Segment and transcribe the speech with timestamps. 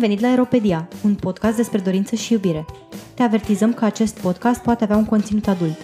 [0.00, 2.64] venit la Aeropedia, un podcast despre dorință și iubire.
[3.14, 5.76] Te avertizăm că acest podcast poate avea un conținut adult.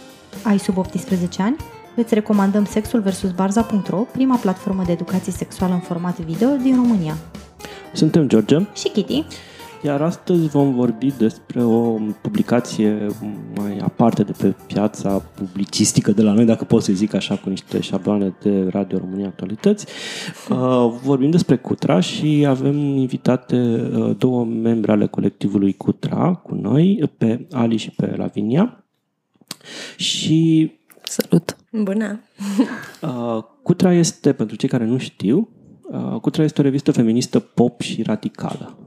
[0.43, 1.57] Ai sub 18 ani?
[1.95, 3.31] Îți recomandăm Sexul vs.
[3.31, 7.17] Barza.ro, prima platformă de educație sexuală în format video din România.
[7.93, 9.25] Suntem George Și Kitty.
[9.83, 13.07] Iar astăzi vom vorbi despre o publicație
[13.55, 17.49] mai aparte de pe piața publicistică de la noi, dacă pot să zic așa, cu
[17.49, 19.87] niște șabloane de Radio România Actualități.
[20.51, 27.13] Uh, vorbim despre Cutra și avem invitate uh, două membre ale colectivului Cutra cu noi,
[27.19, 28.85] pe Ali și pe Lavinia.
[29.97, 30.71] Și
[31.03, 31.57] Salut!
[31.71, 32.21] Bună!
[33.03, 35.49] Uh, Cutra este, pentru cei care nu știu,
[35.83, 38.79] uh, Cutra este o revistă feministă pop și radicală.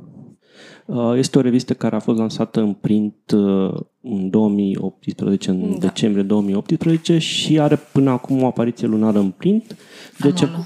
[0.90, 5.78] Uh, este o revistă care a fost lansată în print uh, în 2018, în Da.
[5.78, 9.76] decembrie 2018 și are până acum o apariție lunară în print.
[10.20, 10.46] De ce?
[10.46, 10.66] Anuală.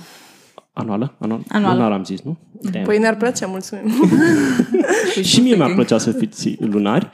[0.74, 1.16] Anuală?
[1.20, 1.44] Anuală?
[1.48, 1.76] Anuală.
[1.76, 2.38] Lunar am zis, nu?
[2.72, 2.86] Damn.
[2.86, 3.84] Păi ne-ar plăcea, mulțumim!
[5.30, 7.10] și mie mi-ar plăcea să fiți lunari,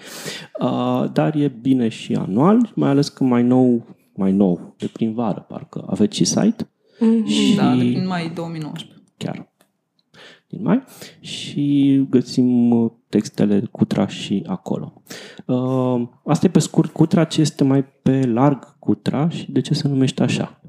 [0.62, 5.14] uh, dar e bine și anual, mai ales că mai nou, mai nou, de prin
[5.14, 6.70] vară, parcă aveți și site.
[7.26, 9.02] Și Da, de prin mai 2019.
[9.18, 9.49] chiar
[10.50, 10.84] din mai
[11.20, 15.02] și găsim uh, textele Cutra și acolo.
[15.46, 19.74] Uh, Asta e pe scurt Cutra, ce este mai pe larg Cutra și de ce
[19.74, 20.62] se numește așa?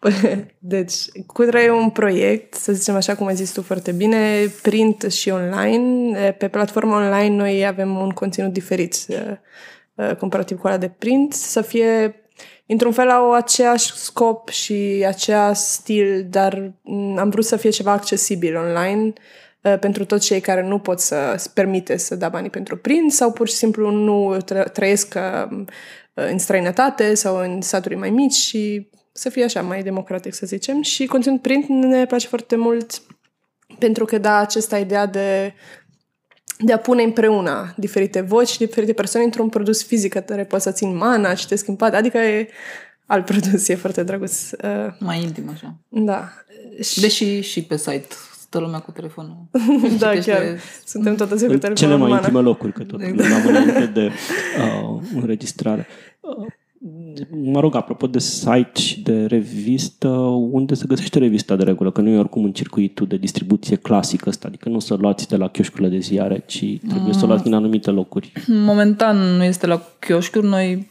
[0.58, 0.94] Deci,
[1.26, 5.28] Cudra e un proiect, să zicem așa cum ai zis tu foarte bine, print și
[5.30, 6.30] online.
[6.30, 8.94] Pe platforma online noi avem un conținut diferit
[9.94, 12.14] uh, comparativ cu ăla de print, să fie
[12.72, 17.92] într-un fel au aceeași scop și aceeași stil, dar m, am vrut să fie ceva
[17.92, 19.12] accesibil online
[19.62, 23.12] uh, pentru toți cei care nu pot să se permite să dea banii pentru print
[23.12, 25.64] sau pur și simplu nu tră- trăiesc uh,
[26.14, 30.82] în străinătate sau în saturi mai mici și să fie așa mai democratic, să zicem.
[30.82, 33.02] Și conținut print ne place foarte mult
[33.78, 35.54] pentru că da acesta ideea de
[36.62, 40.96] de a pune împreună diferite voci, diferite persoane într-un produs fizic care poți să țin
[40.96, 42.48] mana, citesc în pad, adică e
[43.06, 44.50] alt produs, e foarte drăguț.
[44.50, 45.74] Uh, Mai intim așa.
[45.88, 46.28] da.
[46.82, 48.06] Și, Deși și pe site
[48.40, 49.36] stă lumea cu telefonul.
[49.98, 50.58] da, citește- chiar.
[50.84, 52.20] Suntem toată ziua cu În telefonul cele în mai mână.
[52.20, 53.32] intime locuri, că tot Exact.
[53.44, 54.10] am înainte de
[54.58, 55.86] uh, înregistrare.
[56.20, 56.46] Uh,
[57.30, 60.08] mă rog, apropo de site și de revistă,
[60.50, 61.90] unde se găsește revista de regulă?
[61.90, 65.28] Că nu e oricum în circuitul de distribuție clasic ăsta, adică nu să o luați
[65.28, 68.32] de la chioșcurile de ziare, ci trebuie să o luați din anumite locuri.
[68.46, 70.46] Momentan nu este la chioșcuri.
[70.46, 70.88] Noi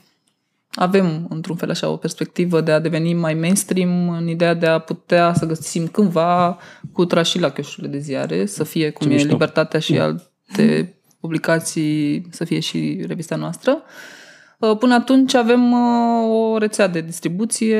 [0.72, 4.80] avem, într-un fel așa, o perspectivă de a deveni mai mainstream în ideea de a
[4.80, 6.58] putea să găsim cândva
[6.92, 9.32] cutra și la chioșcurile de ziare, să fie cum Ce e mișto.
[9.32, 13.72] Libertatea și alte publicații, să fie și revista noastră.
[13.72, 14.18] Uh,
[14.80, 17.78] Până atunci avem uh, o rețea de distribuție.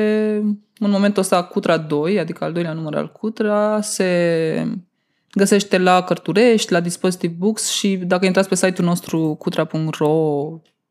[0.78, 4.66] În momentul ăsta Cutra 2, adică al doilea număr al Cutra, se
[5.32, 10.44] găsește la Cărturești, la Dispositive Books și dacă intrați pe site-ul nostru cutra.ro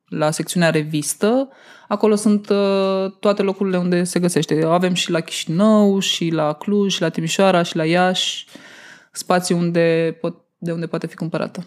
[0.06, 1.50] la secțiunea revistă,
[1.88, 4.64] acolo sunt uh, toate locurile unde se găsește.
[4.66, 8.46] Avem și la Chișinău, și la Cluj, și la Timișoara, și la Iași,
[9.12, 11.66] spații unde pot, de unde poate fi cumpărată.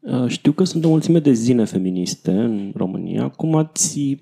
[0.00, 3.28] Uh, Știu că sunt o mulțime de zine feministe în România.
[3.28, 4.16] Cum ați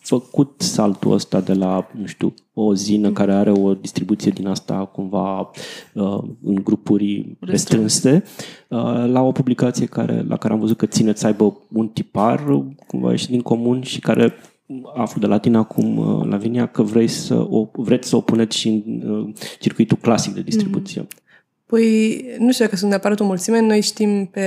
[0.00, 4.74] făcut saltul ăsta de la, nu știu, o zină care are o distribuție din asta
[4.74, 5.40] cumva
[5.94, 8.22] uh, în grupuri restrânse
[8.68, 12.64] uh, la o publicație care, la care am văzut că țineți să aibă un tipar
[12.86, 14.34] cumva ieșit din comun și care
[14.94, 18.58] aflu de la tine acum, uh, Lavinia, că vrei să o, vreți să o puneți
[18.58, 21.06] și în uh, circuitul clasic de distribuție.
[21.72, 24.46] Păi, nu știu dacă sunt neapărat o mulțime, noi știm pe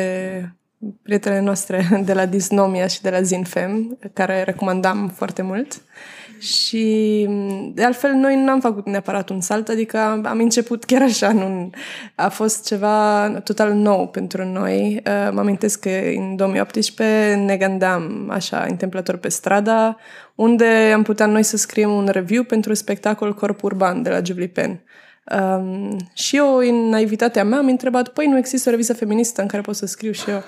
[1.03, 5.81] prietenele noastre de la Disnomia și de la Zinfem, care recomandam foarte mult.
[6.39, 7.27] Și,
[7.73, 11.69] de altfel, noi n-am făcut neapărat un salt, adică am început chiar așa, nu,
[12.15, 15.01] a fost ceva total nou pentru noi.
[15.05, 19.97] Uh, Mă amintesc că în 2018 ne gândeam așa, întâmplător pe strada,
[20.35, 24.47] unde am putea noi să scriem un review pentru spectacol Corp Urban de la Jubilee
[24.47, 24.83] Pen.
[25.31, 29.47] Um, și eu, în naivitatea mea, am întrebat, păi nu există o revistă feministă în
[29.47, 30.43] care pot să scriu și eu?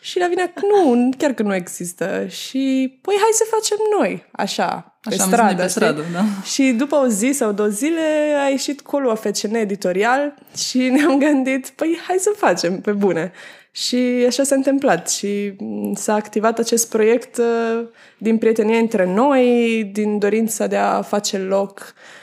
[0.00, 2.26] Și la vine, nu, chiar că nu există.
[2.26, 5.50] Și, păi hai să facem noi, așa, pe Așa am stradă.
[5.50, 5.80] zis pe știi?
[5.80, 6.42] stradă, da.
[6.44, 8.00] Și după o zi sau două zile
[8.44, 13.32] a ieșit colul FCN editorial și ne-am gândit, păi hai să facem pe bune.
[13.72, 17.86] Și așa s-a întâmplat și m, s-a activat acest proiect uh,
[18.18, 22.19] din prietenie între noi, din dorința de a face loc, uh,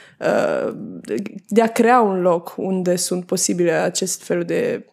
[1.48, 4.86] de a crea un loc unde sunt posibile acest fel de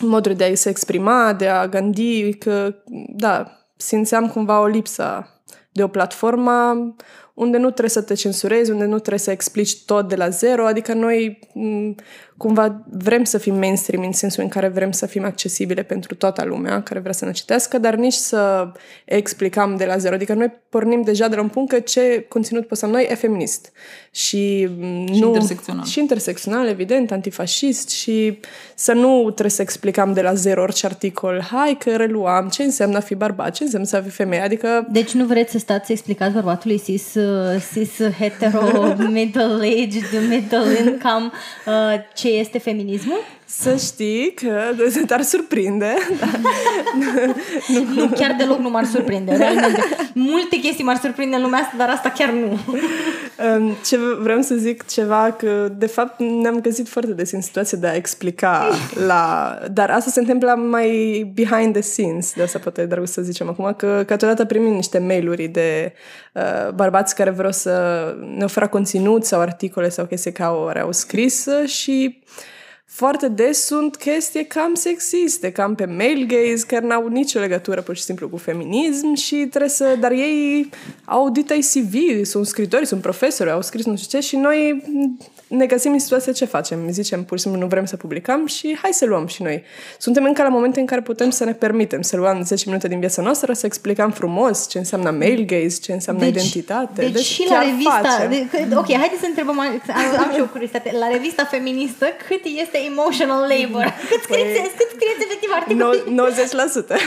[0.00, 2.74] moduri de a se exprima, de a gândi, că,
[3.16, 5.26] da, simțeam cumva o lipsă
[5.72, 6.74] de o platformă
[7.34, 10.66] unde nu trebuie să te censurezi, unde nu trebuie să explici tot de la zero,
[10.66, 11.94] adică noi m,
[12.40, 16.44] cumva vrem să fim mainstream în sensul în care vrem să fim accesibile pentru toată
[16.44, 18.72] lumea care vrea să ne citească, dar nici să
[19.04, 20.14] explicăm de la zero.
[20.14, 23.72] Adică noi pornim deja de la un punct că ce conținut postăm noi e feminist.
[24.10, 24.68] Și,
[25.12, 25.84] Și nu, intersecțional.
[25.84, 28.38] Și intersecțional, evident, antifascist și
[28.74, 31.42] să nu trebuie să explicăm de la zero orice articol.
[31.50, 34.42] Hai că reluam ce înseamnă a fi bărbat, ce înseamnă să fii femeie.
[34.42, 40.78] Adică Deci nu vreți să stați să explicați bărbatului cis, uh, cis hetero, middle-aged, middle
[40.84, 41.30] income
[41.66, 43.18] uh, ce este feminismul?
[43.50, 44.60] Să știi că
[45.06, 45.94] te-ar surprinde.
[47.94, 49.36] Nu, chiar deloc nu m-ar surprinde.
[49.36, 49.84] Realmente.
[50.14, 52.58] Multe chestii m-ar surprinde în lumea asta, dar asta chiar nu.
[53.56, 57.78] Um, Ce vreau să zic ceva că de fapt ne-am găsit foarte des în situație
[57.78, 58.68] de a explica
[59.06, 59.54] la...
[59.72, 60.88] Dar asta se întâmplă mai
[61.34, 64.98] behind the scenes, de asta poate e drăguț să zicem acum, că câteodată primim niște
[64.98, 65.92] mail-uri de
[66.34, 68.04] uh, bărbați care vreau să
[68.36, 72.22] ne oferă conținut sau articole sau chestii care au scris și
[72.92, 77.96] foarte des sunt chestii cam sexiste, cam pe male gaze, care n-au nicio legătură pur
[77.96, 79.96] și simplu cu feminism și trebuie să...
[80.00, 80.70] Dar ei
[81.04, 84.82] au audit CV, sunt scritori, sunt profesori, au scris nu știu ce și noi
[85.46, 86.78] ne găsim în situația ce facem.
[86.90, 89.62] Zicem pur și simplu nu vrem să publicăm și hai să luăm și noi.
[89.98, 92.98] Suntem încă la momente în care putem să ne permitem să luăm 10 minute din
[92.98, 97.08] viața noastră, să explicăm frumos ce înseamnă male gaze, ce înseamnă identitate.
[97.08, 98.00] Deci, și la chiar revista...
[98.02, 98.30] facem.
[98.68, 99.82] De, ok, haideți să întrebăm, am,
[100.18, 100.90] am și o curiozitate.
[100.98, 103.86] La revista feministă, cât este emotional labor?
[104.10, 105.98] Cât scrieți, Păi, cât scrieți efectiv articole?
[105.98, 106.96] No- 90%.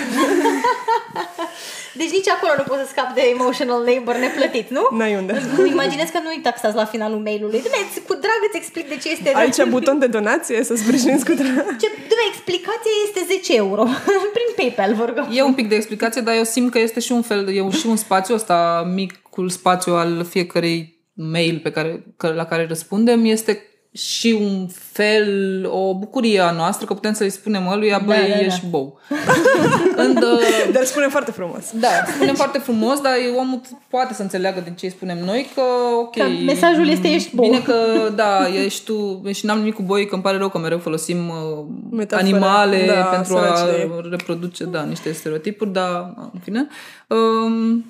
[1.99, 4.83] Deci nici acolo nu poți să scapi de emotional labor neplătit, nu?
[4.97, 5.33] N-ai unde.
[5.57, 7.61] Îmi Imaginez că nu-i taxați la finalul mail-ului.
[7.65, 9.31] Dumne, cu drag îți explic de ce este...
[9.35, 11.55] Aici buton de donație să sprijiniți cu drag.
[11.81, 13.83] Ce, dumne, explicația este 10 euro.
[14.35, 15.29] Prin PayPal, vă rugăm.
[15.33, 17.87] E un pic de explicație, dar eu simt că este și un fel, e și
[17.87, 23.67] un spațiu ăsta, micul spațiu al fiecărei mail pe care, că- la care răspundem, este
[23.93, 28.39] și un fel, o bucurie a noastră, că putem să-i spunem ăluia, băi, da, da.
[28.39, 28.99] ești bou.
[29.95, 31.71] Când, uh, Dar spune foarte frumos.
[31.73, 35.61] da, spunem foarte frumos, dar omul poate să înțeleagă din ce îi spunem noi că,
[35.99, 36.17] ok...
[36.17, 37.45] Că mesajul este ești bou.
[37.45, 37.75] Bine că,
[38.15, 41.29] da, ești tu, și n-am nimic cu boi, că îmi pare rău că mereu folosim
[41.29, 43.91] uh, Metafore, animale da, pentru a săracii.
[44.09, 46.67] reproduce, da, niște stereotipuri, dar, în fine.
[47.07, 47.85] Um,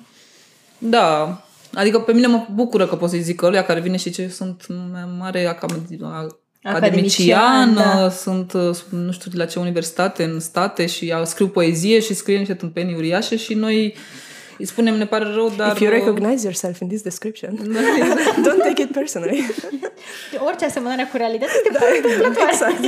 [0.78, 1.43] da,
[1.74, 4.66] adică pe mine mă bucură că pot să-i zic ăluia care vine și ce sunt
[5.18, 6.28] mare academician,
[6.62, 8.08] Academician, da.
[8.08, 12.14] sunt, uh, nu știu de la ce universitate în state și a- scriu poezie și
[12.14, 13.94] scriu niște tâmpenii uriașe și noi
[14.58, 15.72] îi spunem, ne pare rău, dar...
[15.72, 17.50] If you uh, recognize yourself in this description,
[18.46, 19.44] don't take it personally.
[20.46, 22.50] Orice asemănare cu realitatea este da, întâmplătoare.
[22.52, 22.80] exact.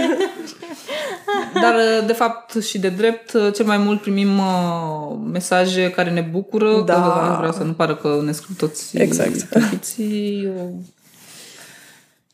[1.62, 1.74] Dar,
[2.06, 6.94] de fapt, și de drept, cel mai mult primim uh, mesaje care ne bucură, Da.
[6.94, 9.42] că vreau să nu pară că ne scriu toți Exact.
[9.42, 10.48] tătiții.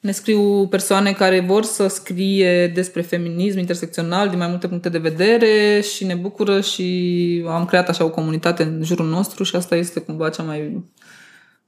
[0.03, 4.89] Eu- Ne scriu persoane care vor să scrie despre feminism intersecțional din mai multe puncte
[4.89, 9.57] de vedere și ne bucură și am creat așa o comunitate în jurul nostru și
[9.57, 10.85] asta este cumva cea mai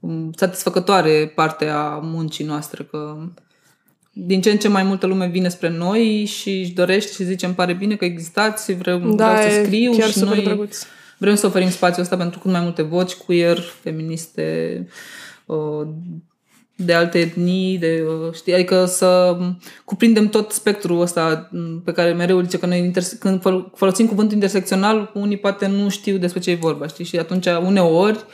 [0.01, 3.17] um, satisfăcătoare parte a muncii noastre, că
[4.13, 7.47] din ce în ce mai multă lume vine spre noi și își dorește și zice
[7.47, 10.45] îmi pare bine că existați, vreau, Da, vreau să e scriu chiar și super noi
[10.45, 10.87] drăguț.
[11.19, 14.87] vrem să oferim spațiul ăsta pentru cât mai multe voci queer, feministe,
[15.47, 15.87] uh,
[16.77, 19.37] de alte etnii, de, uh, știi, adică să
[19.85, 24.07] cuprindem tot spectrul ăsta m, pe care mereu zice că noi interse- când fol- folosim
[24.07, 28.25] cuvântul intersecțional, unii poate nu știu despre ce e vorba, știi, și atunci uneori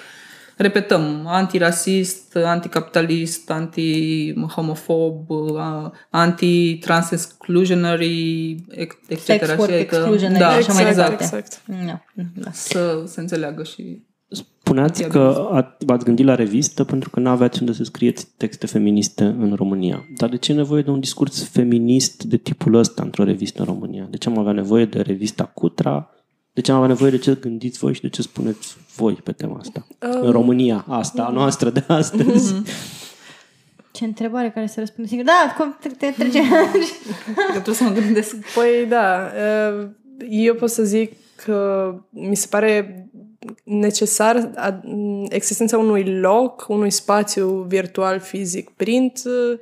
[0.57, 9.19] repetăm, antirasist, anticapitalist, anti-homofob, uh, anti-trans-exclusionary, etc.
[9.21, 11.25] Sex work Și adică- exclusionary da, și așa mai exact, departe.
[11.25, 11.61] exact.
[11.65, 12.01] Nu,
[12.35, 12.51] da.
[12.53, 17.61] Să se înțeleagă și Spuneați că a- v-ați gândit la revistă pentru că nu aveați
[17.61, 20.07] unde să scrieți texte feministe în România.
[20.17, 23.67] Dar de ce e nevoie de un discurs feminist de tipul ăsta într-o revistă în
[23.67, 24.07] România?
[24.11, 26.11] De ce am avea nevoie de revista Cutra?
[26.53, 29.33] De ce am avea nevoie de ce gândiți voi și de ce spuneți voi pe
[29.33, 29.87] tema asta?
[29.99, 32.55] În România, asta, a noastră de astăzi.
[33.93, 35.27] Ce întrebare care se răspunde singur.
[35.27, 36.41] Da, cum te, te trece.
[37.47, 38.37] că trebuie să mă gândesc.
[38.55, 39.31] Păi da,
[39.81, 39.89] uh,
[40.29, 41.13] eu pot să zic
[41.45, 43.00] că mi se pare
[43.71, 44.81] necesar a-
[45.29, 49.59] existența unui loc, unui spațiu virtual, fizic, print, uh,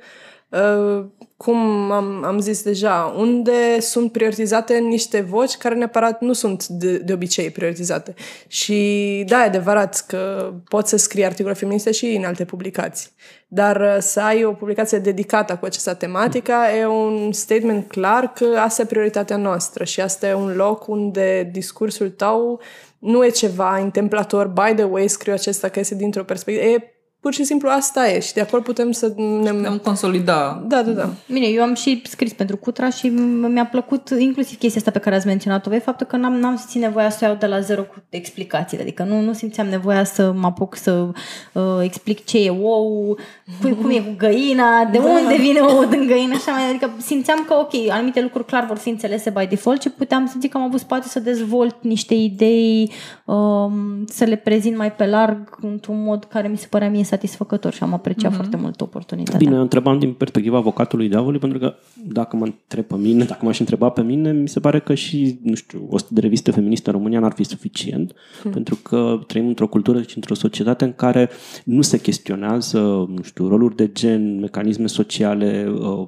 [1.37, 6.97] cum am, am zis deja, unde sunt prioritizate niște voci care neapărat nu sunt de,
[6.97, 8.13] de obicei prioritizate.
[8.47, 13.09] Și da, e adevărat că poți să scrii articole feministe și în alte publicații.
[13.47, 18.45] Dar uh, să ai o publicație dedicată cu această tematică e un statement clar că
[18.57, 22.61] asta e prioritatea noastră și asta e un loc unde discursul tău
[22.99, 27.33] nu e ceva întâmplător, by the way, scriu acesta că este dintr-o perspectivă, e pur
[27.33, 29.51] și simplu asta e și de acolo putem să ne...
[29.51, 30.63] Ne-am consolida.
[30.67, 31.09] Da, da, da.
[31.31, 35.15] Bine, eu am și scris pentru Cutra și mi-a plăcut inclusiv chestia asta pe care
[35.15, 37.81] ați menționat-o voi, faptul că n-am, n-am simțit nevoia să o iau de la zero
[37.81, 41.07] cu explicațiile, adică nu, nu simțeam nevoia să mă apuc să
[41.53, 43.17] uh, explic ce e ou,
[43.61, 45.03] cu, cum e cu găina, de da.
[45.03, 48.77] unde vine ou din găină, așa mai, adică simțeam că ok, anumite lucruri clar vor
[48.77, 52.91] fi înțelese by default și puteam simți că am avut spațiu să dezvolt niște idei,
[53.25, 57.73] um, să le prezint mai pe larg într-un mod care mi se părea mie satisfăcător
[57.73, 58.35] și am apreciat mm-hmm.
[58.35, 59.47] foarte mult oportunitatea.
[59.47, 61.73] Bine, întrebam din perspectiva avocatului diavolului, pentru că
[62.07, 65.39] dacă mă întreb pe mine, dacă m-aș întreba pe mine, mi se pare că și,
[65.43, 68.13] nu știu, o de reviste feministe în România n-ar fi suficient,
[68.43, 68.51] mm.
[68.51, 71.29] pentru că trăim într-o cultură și într-o societate în care
[71.63, 72.79] nu se chestionează,
[73.15, 76.07] nu știu, roluri de gen, mecanisme sociale, uh,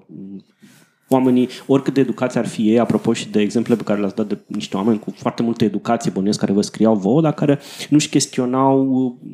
[1.14, 4.28] oamenii, oricât de educați ar fi ei, apropo și de exemple pe care le-ați dat
[4.28, 8.10] de niște oameni cu foarte multă educație, bănuiesc, care vă scriau vouă, dar care nu-și
[8.10, 8.84] chestionau,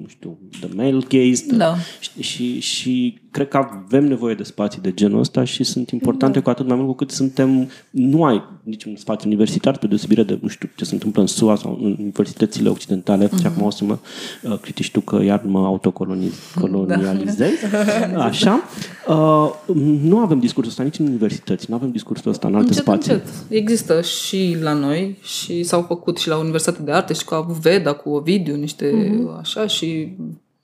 [0.01, 1.45] nu știu, the male gaze.
[1.55, 1.75] Da.
[1.99, 6.37] Și, și, și cred că avem nevoie de spații de genul ăsta și sunt importante
[6.37, 6.43] da.
[6.43, 10.39] cu atât mai mult cu cât suntem, nu ai niciun spațiu universitar, pe deosebire de,
[10.41, 13.27] nu știu, ce se întâmplă în SUA sau în universitățile occidentale.
[13.27, 13.39] Uh-huh.
[13.39, 13.97] Și acum o să mă
[14.43, 17.51] uh, critici tu că iar mă autocolonializez.
[18.13, 18.23] Da.
[18.29, 18.63] Așa.
[19.07, 19.51] Uh,
[20.01, 23.11] nu avem discursul ăsta nici în universități, nu avem discursul ăsta în alte încet, spații.
[23.11, 23.29] Încet.
[23.49, 27.93] Există și la noi și s-au făcut și la Universitatea de Arte și cu Veda,
[27.93, 29.39] cu Ovidiu, niște uh-huh.
[29.39, 30.15] așa și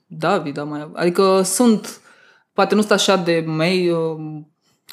[0.07, 2.01] David, mai, adică sunt
[2.53, 4.15] poate nu sunt așa de mai, uh,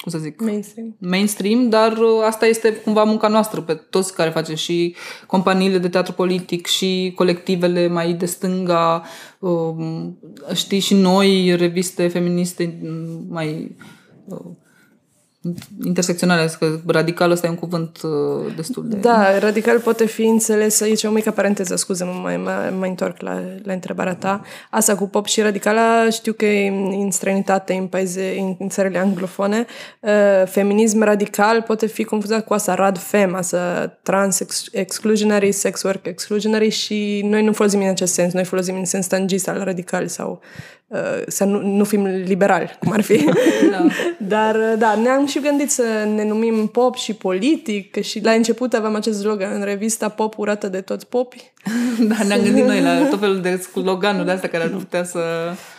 [0.00, 0.96] cum să zic, mainstream.
[0.98, 4.94] mainstream, dar uh, asta este cumva munca noastră pe toți care facem și
[5.26, 9.02] companiile de teatru politic și colectivele mai de stânga,
[9.38, 10.18] um,
[10.54, 12.80] știi, și noi, reviste feministe
[13.28, 13.76] mai
[14.24, 14.38] uh,
[15.84, 18.96] intersecționale, că radical ăsta e un cuvânt uh, destul de...
[18.96, 23.20] Da, radical poate fi înțeles, aici o mică paranteză, scuze, mă mai, mai, mai întorc
[23.20, 24.42] la, la întrebarea ta.
[24.70, 26.68] Asta cu pop și radicala știu că e
[27.02, 29.66] în străinitate, în, paise, în, în țările anglofone.
[30.00, 30.10] Uh,
[30.46, 34.42] feminism radical poate fi confuzat cu asta, rad fem, asta trans
[34.72, 39.06] exclusionary, sex work exclusionary și noi nu folosim în acest sens, noi folosim în sens
[39.06, 40.79] tangist al radical sau Uh,
[41.26, 43.24] să nu, nu fim liberali, cum ar fi.
[43.70, 43.86] Da.
[44.18, 45.82] Dar, uh, da, ne-am și gândit să
[46.14, 50.38] ne numim pop și politic, că și la început aveam acest slogan în revista Pop
[50.38, 51.52] urată de toți popi.
[52.08, 55.20] Da, ne-am gândit noi la tot felul de sloganuri de astea care ar putea să...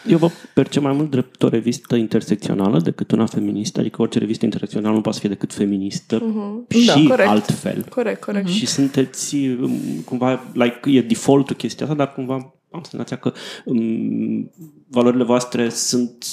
[0.07, 4.45] Eu vă percep mai mult drept o revistă intersecțională decât una feministă, adică orice revistă
[4.45, 6.75] intersecțională nu poate să fie decât feministă uh-huh.
[6.75, 7.29] și da, corect.
[7.29, 7.85] altfel.
[7.89, 8.47] Corect, corect.
[8.47, 13.33] Și sunteți um, cumva, like, e default chestia asta, dar cumva am senzația că
[13.65, 14.51] um,
[14.87, 16.25] valorile voastre sunt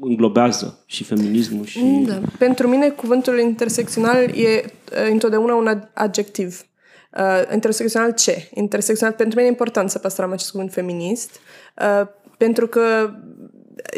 [0.00, 2.04] înglobează și feminismul și...
[2.06, 2.20] Da.
[2.38, 6.64] Pentru mine cuvântul intersecțional e uh, întotdeauna un adjectiv.
[7.18, 8.48] Uh, intersecțional ce?
[8.54, 11.40] Intersecțional pentru mine e important să păstrăm acest cuvânt feminist
[12.00, 13.14] uh, pentru că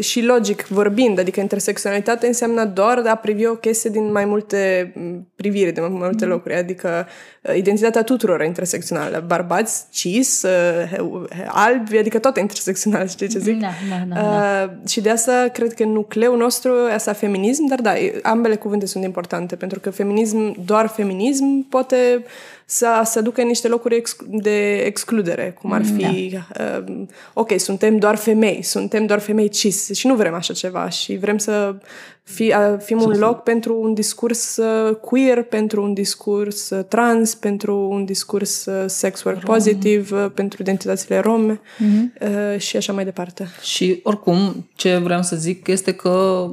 [0.00, 4.92] și logic vorbind, adică intersecționalitate înseamnă doar de a privi o chestie din mai multe
[5.36, 6.30] priviri, de mai multe mm.
[6.30, 7.06] locuri, adică
[7.42, 9.24] uh, identitatea tuturor e intersecțională.
[9.26, 13.60] Bărbați, cis, uh, albi, adică toate intersecționale, știi ce zic?
[13.60, 14.62] Da, da, da, da.
[14.62, 19.04] Uh, și de asta cred că nucleul nostru asta feminism, dar da, ambele cuvinte sunt
[19.04, 22.24] importante, pentru că feminism, doar feminism, poate
[22.72, 26.82] să se ducă în niște locuri ex- de excludere, cum ar fi, da.
[26.86, 31.16] uh, ok, suntem doar femei, suntem doar femei cis și nu vrem așa ceva și
[31.16, 31.74] vrem să
[32.22, 37.34] fi, uh, fim un loc pentru un discurs uh, queer, pentru un discurs uh, trans,
[37.34, 39.54] pentru un discurs uh, sex work Rom.
[39.54, 42.22] positive, uh, pentru identitățile rome mm-hmm.
[42.22, 43.48] uh, și așa mai departe.
[43.62, 46.46] Și oricum, ce vreau să zic este că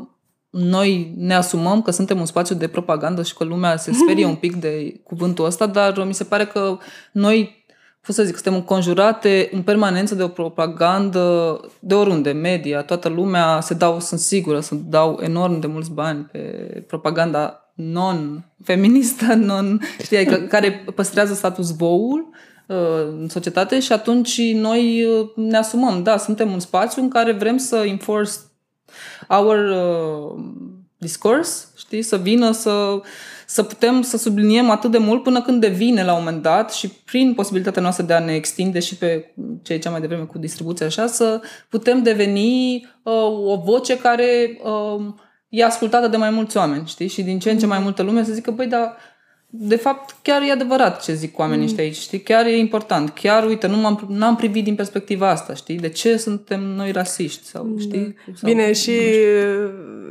[0.49, 4.35] noi ne asumăm că suntem un spațiu de propagandă și că lumea se sperie un
[4.35, 6.77] pic de cuvântul ăsta, dar mi se pare că
[7.11, 7.65] noi,
[8.05, 13.59] cum să zic, suntem înconjurate în permanență de o propagandă de oriunde, media, toată lumea
[13.61, 16.39] se dau, sunt sigură, să dau enorm de mulți bani pe
[16.87, 22.29] propaganda non-feministă, non, știi, adică, care păstrează status quo-ul
[22.67, 22.75] uh,
[23.19, 27.57] în societate și atunci noi uh, ne asumăm, da, suntem un spațiu în care vrem
[27.57, 28.31] să enforce
[29.27, 30.43] our uh,
[30.97, 33.01] discourse, știi, să vină să,
[33.45, 36.89] să putem să subliniem atât de mult până când devine la un moment dat și
[36.89, 40.85] prin posibilitatea noastră de a ne extinde și pe ce cea mai devreme cu distribuția
[40.85, 43.13] așa, să putem deveni uh,
[43.45, 45.05] o voce care uh,
[45.49, 47.07] e ascultată de mai mulți oameni, știi?
[47.07, 48.97] Și din ce în ce mai multă lume să zică, băi, dar
[49.51, 52.21] de fapt, chiar e adevărat ce zic oamenii ăștia aici, știi?
[52.21, 53.09] Chiar e important.
[53.09, 55.77] Chiar, uite, nu m-am, n-am privit din perspectiva asta, știi?
[55.77, 57.45] De ce suntem noi rasiști?
[57.45, 58.15] Sau, știi?
[58.25, 58.91] Sau, Bine, și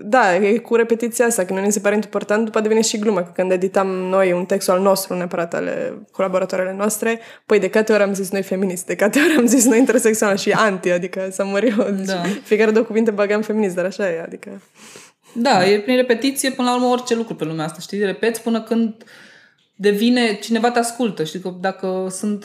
[0.02, 3.21] da, e cu repetiția asta, că nu ne se pare important, după devine și glumă,
[3.21, 7.68] că când editam noi un text al nostru, nu neapărat ale colaboratoarele noastre, păi de
[7.68, 10.90] câte ori am zis noi feminist, de câte ori am zis noi intersecțional și anti,
[10.90, 11.90] adică să mă eu.
[12.04, 12.23] Da.
[12.42, 14.62] Fiecare două cuvinte băgam feminist, dar așa e, adică...
[15.33, 18.04] Da, e prin repetiție până la urmă orice lucru pe lumea asta, știi?
[18.04, 18.95] Repeți până când
[19.78, 21.40] devine, cineva te ascultă, știi?
[21.40, 22.44] Că dacă sunt...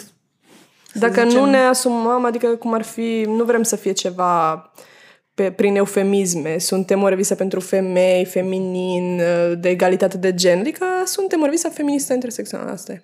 [0.93, 4.53] să Dacă zicem, nu ne asumăm, adică cum ar fi, nu vrem să fie ceva
[5.33, 9.21] pe, prin eufemisme, suntem o revistă pentru femei, feminin,
[9.59, 13.03] de egalitate de gen, adică suntem o revistă feministă intersecțională, asta e.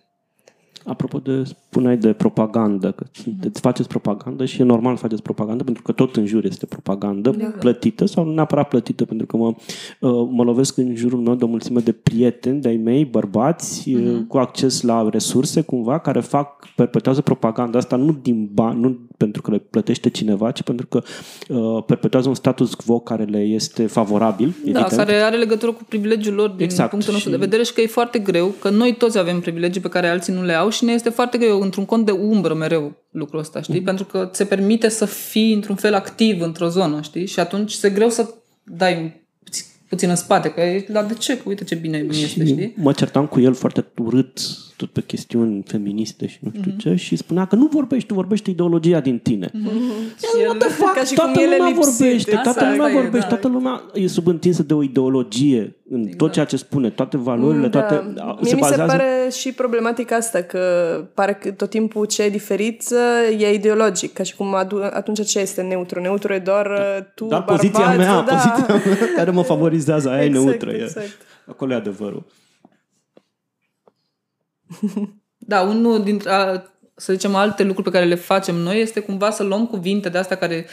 [0.85, 5.63] Apropo de, spuneai de propagandă, că sunteți, faceți propagandă și e normal să faceți propagandă
[5.63, 9.47] pentru că tot în jur este propagandă plătită sau nu neapărat plătită, pentru că mă,
[9.47, 14.17] uh, mă lovesc în jurul meu de o mulțime de prieteni de-ai mei, bărbați, uh,
[14.27, 19.41] cu acces la resurse cumva, care fac, perpetuează propaganda asta nu din bani, nu pentru
[19.41, 21.01] că le plătește cineva, ci pentru că
[21.49, 24.87] uh, perpetuează un status quo care le este favorabil, Da, evident.
[24.87, 27.81] care are legătură cu privilegiul lor din Exact, punctul nostru și- de vedere și că
[27.81, 30.83] e foarte greu, că noi toți avem privilegii pe care alții nu le au și
[30.83, 33.81] ne este foarte greu, într-un cont de umbră mereu lucrul ăsta, știi?
[33.81, 37.25] Pentru că ți se permite să fii într-un fel activ într-o zonă, știi?
[37.25, 38.33] Și atunci e greu să
[38.63, 41.37] dai puțin, puțin în spate, că e, dar de ce?
[41.37, 42.73] Că uite ce bine mi este, și știi?
[42.77, 44.39] mă certam cu el foarte urât
[44.79, 48.49] tot pe chestiuni feministe și nu știu ce și spunea că nu vorbești, tu vorbești
[48.49, 49.51] ideologia din tine.
[50.17, 50.57] Și el,
[50.95, 52.03] Ca și toată cum ele lumea lipsite.
[52.03, 53.35] vorbește, Asta- toată lumea asta e, vorbește, da.
[53.35, 58.11] toată lumea e subîntinsă de o ideologie în tot ceea ce spune, toate valorile, toate
[58.15, 58.21] Da.
[58.23, 60.59] a- Mie se mi se bazează pare și problematica asta, că
[61.13, 62.83] pare că tot timpul ce e diferit
[63.31, 65.99] uh, e ideologic, ca și cum adu- atunci ce este neutru?
[66.01, 68.33] Neutru e doar uh, tu, dar bărbați, poziția mea, da.
[68.35, 70.71] poziția mea care mă favorizează, aia Exact, e neutră.
[70.71, 70.81] e.
[70.83, 71.17] exact.
[71.45, 72.25] Acolo e adevărul.
[75.37, 76.63] Da, unul dintre, a,
[76.95, 80.17] să zicem, alte lucruri pe care le facem noi este cumva să luăm cuvinte de
[80.17, 80.65] astea care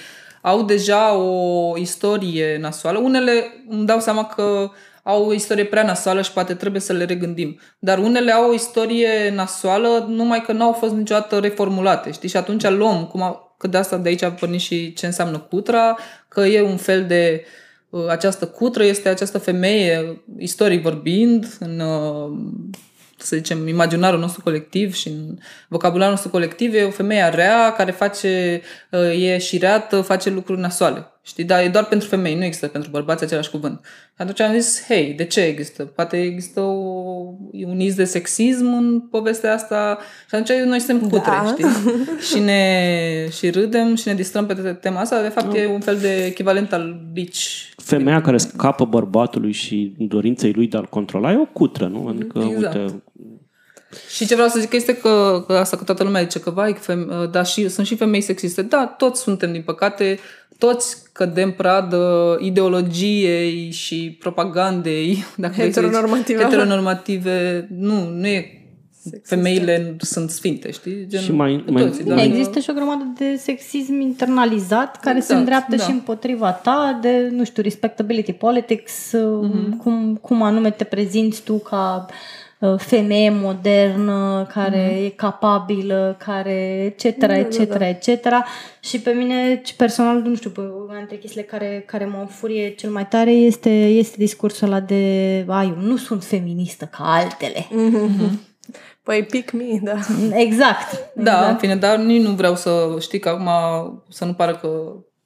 [0.43, 2.99] au deja o istorie nasoală.
[2.99, 4.71] Unele îmi dau seama că
[5.03, 7.61] au o istorie prea nasoală și poate trebuie să le regândim.
[7.79, 12.29] Dar unele au o istorie nasoală numai că n-au fost niciodată reformulate, știi?
[12.29, 15.39] Și atunci luăm, cum a, că de asta de aici a pornit și ce înseamnă
[15.39, 15.99] cutra,
[16.29, 17.45] că e un fel de
[17.91, 22.39] uh, această cutră este această femeie, istoric vorbind, în uh,
[23.17, 27.91] să zicem, imaginarul nostru colectiv și în vocabularul nostru colectiv e o femeie rea care
[27.91, 31.11] face, uh, e șireată, face lucruri nasoale.
[31.27, 31.45] Știi?
[31.45, 33.81] Dar e doar pentru femei, nu există pentru bărbați același cuvânt.
[33.85, 35.85] Și atunci am zis, hei, de ce există?
[35.85, 36.73] Poate există o,
[37.53, 41.45] un iz de sexism în povestea asta și atunci noi suntem cutre, Da.
[41.47, 41.67] știi?
[42.29, 45.23] și, ne, și râdem și ne distrăm pe tema asta.
[45.23, 47.37] De fapt, e un fel de echivalent al beach.
[47.77, 52.07] Femeia care scapă bărbatului și dorinței lui de a-l controla e o cutră, nu?
[52.09, 52.75] Adică, Exact.
[52.75, 53.03] uite,
[54.09, 56.77] Și ce vreau să zic este că, că asta că toată lumea zice că vai,
[56.81, 58.63] feme, da, și, sunt și femei sexiste.
[58.63, 60.19] Da, toți suntem, din păcate,
[60.59, 66.43] toți cădem pradă ideologiei și propagandei dacă vrei să zici, Heteronormative.
[66.43, 67.69] heteronormative.
[67.79, 68.51] Nu, nu e
[69.23, 71.07] femeile sunt sfinte, știi?
[71.07, 72.15] Gen, Și mai- cu mai- toții, Da.
[72.15, 75.83] Bine, dar- există și o grămadă de sexism internalizat care se Exact, îndreaptă da.
[75.85, 79.77] și împotriva ta de, nu știu, respectability politics, Mhm.
[79.77, 82.15] cum, cum anume te prezinți tu ca uh,
[82.77, 85.05] femeie modernă, care Mhm.
[85.05, 88.27] e capabilă, care etc., Da, etc., etc.
[88.81, 92.91] Și pe mine, personal, nu știu, pe una dintre chestiile care, care mă înfurie cel
[92.91, 97.67] mai tare este, este discursul ăla de ai, eu nu sunt feministă ca altele.
[99.03, 99.95] Păi pick me, da.
[100.37, 101.11] Exact.
[101.15, 103.49] Da, în fine, dar nici nu vreau să știi că acum
[104.09, 104.69] să nu pară că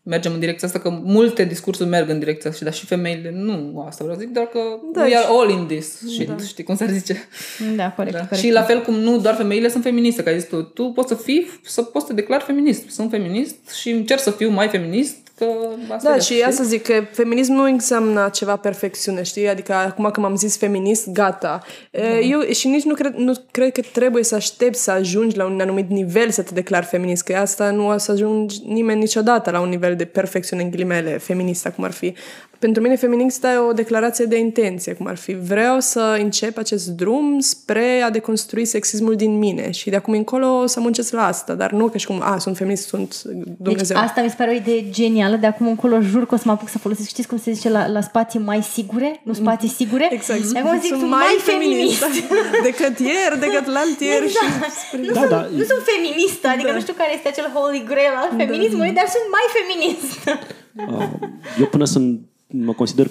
[0.02, 3.84] mergem în direcția asta, că multe discursuri merg în direcția asta, dar și femeile nu
[3.86, 4.60] asta vreau să zic, doar că
[4.92, 7.16] Da, we are și- all in this shit, știi cum s-ar zice.
[7.76, 8.22] Da, corect, Da.
[8.22, 8.44] corect.
[8.46, 11.08] Și la fel cum nu doar femeile sunt feministe, că ai zis tu, tu poți
[11.08, 12.90] să fii, să poți să te declari feminist.
[12.90, 16.42] Sunt feminist și încerc să fiu mai feminist, că asta Da, e, și știi?
[16.42, 19.48] asta zic că feminism nu înseamnă ceva perfecțiune, știi?
[19.48, 21.62] Adică acum că m-am zis feminist, gata.
[21.90, 22.18] Da.
[22.18, 25.44] E, Eu și nici nu cred, nu cred că trebuie să aștepți să ajungi la
[25.44, 29.50] un anumit nivel să te declari feminist, că asta nu o să ajungi nimeni niciodată
[29.50, 32.14] la un nivel de perfecțiune în ghilimele feminist, cum ar fi.
[32.60, 35.32] Pentru mine feminist e o declarație de intenție, cum ar fi.
[35.34, 40.66] Vreau să încep acest drum spre a deconstrui sexismul din mine și de acum încolo
[40.66, 43.22] să muncesc la asta, dar nu că și cum, a, sunt feminist, sunt
[43.58, 43.96] Dumnezeu.
[43.96, 45.36] Deci asta mi se pare o idee genială.
[45.36, 47.08] De acum încolo jur că o să mă apuc să folosesc.
[47.08, 49.20] Știți cum se zice la, la spații mai sigure?
[49.24, 50.08] Nu spații sigure?
[50.12, 50.40] Exact.
[50.52, 52.04] De acum zic, sunt mai feminist.
[52.68, 54.74] decât ieri, decât l'alt ieri Exact.
[54.90, 54.96] și...
[55.06, 55.40] Nu, Da, sunt, da.
[55.60, 56.74] nu sunt feministă, adică Da.
[56.74, 60.10] nu știu care este acel holy grail al feminismului, dar sunt mai feminist.
[60.74, 61.08] Uh,
[61.60, 61.98] eu până să
[62.50, 63.10] mă consider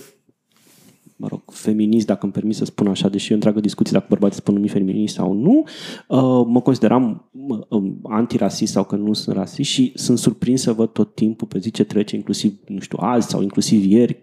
[1.21, 4.05] mă rog, feminist, dacă îmi permis să spun așa, deși e o întreagă discuție dacă
[4.09, 5.63] bărbații spun numi feminist sau nu,
[6.07, 7.29] uh, mă consideram
[7.69, 11.59] um, antirasist sau că nu sunt rasist și sunt surprins să văd tot timpul pe
[11.59, 14.17] zi ce trece, inclusiv, nu știu, azi sau inclusiv ieri,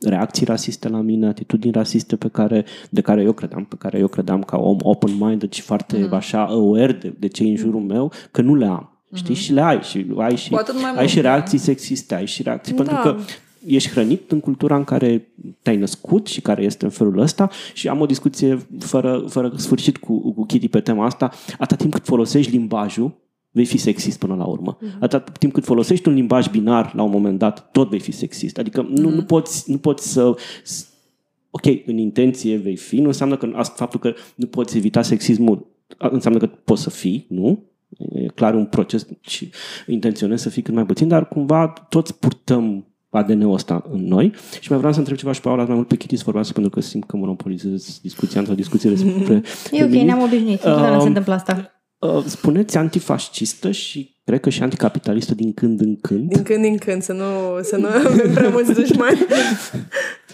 [0.00, 4.08] reacții rasiste la mine, atitudini rasiste pe care, de care eu credeam, pe care eu
[4.08, 6.14] credeam ca om open-minded și foarte mm.
[6.14, 8.92] așa aware de, de ce în jurul meu, că nu le am.
[9.14, 9.34] Știi?
[9.34, 9.38] Mm-hmm.
[9.38, 10.56] Și le ai și ai și,
[10.96, 12.82] ai și reacții sexiste, ai și reacții, da.
[12.82, 13.16] pentru că
[13.66, 15.28] ești hrănit în cultura în care
[15.62, 19.96] te-ai născut și care este în felul ăsta și am o discuție fără, fără sfârșit
[19.96, 23.12] cu, cu Kitty pe tema asta, atâta timp cât folosești limbajul,
[23.50, 24.76] vei fi sexist până la urmă.
[24.76, 24.98] Uh-huh.
[25.00, 28.58] Atâta timp cât folosești un limbaj binar la un moment dat, tot vei fi sexist.
[28.58, 28.94] Adică uh-huh.
[28.94, 30.36] nu, nu, poți, nu poți să...
[31.50, 35.66] Ok, în intenție vei fi, nu înseamnă că faptul că nu poți evita sexismul
[35.98, 37.62] înseamnă că poți să fii, nu?
[38.12, 39.50] E clar un proces și
[39.86, 44.32] intenționez să fii cât mai puțin, dar cumva toți purtăm ADN-ul ăsta în noi.
[44.60, 46.52] Și mai vreau să întreb ceva și pe Paula, mai mult pe Kitty să vorbească,
[46.52, 49.42] pentru că simt că monopolizez discuția într-o discuție despre
[49.78, 51.72] E ok, ne-am obișnuit, uh, se întâmplă asta.
[51.98, 56.28] Uh, spuneți antifascistă și cred că și anticapitalistă din când în când.
[56.28, 57.24] Din când în când, să nu,
[57.62, 59.18] să nu avem prea mulți dușmani.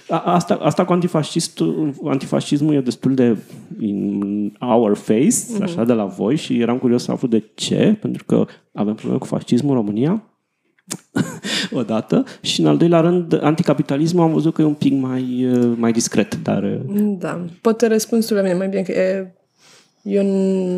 [0.08, 3.36] Asta, asta cu antifascistul, antifascismul e destul de
[3.80, 5.62] in our face, uh-huh.
[5.62, 9.18] așa, de la voi și eram curios să aflu de ce, pentru că avem probleme
[9.18, 10.22] cu fascismul în România
[11.80, 15.92] odată și în al doilea rând anticapitalismul am văzut că e un pic mai, mai
[15.92, 16.80] discret, dar...
[17.18, 19.34] Da, poate răspunsul la mine mai bine că e
[20.04, 20.22] eu,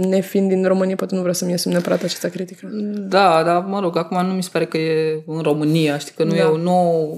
[0.09, 2.69] nefiind din România, poate nu vreau să-mi asum neapărat această critică.
[3.09, 6.25] Da, dar mă rog, acum nu mi se pare că e în România, știi, că
[6.25, 6.37] nu da.
[6.37, 7.17] e o nouă...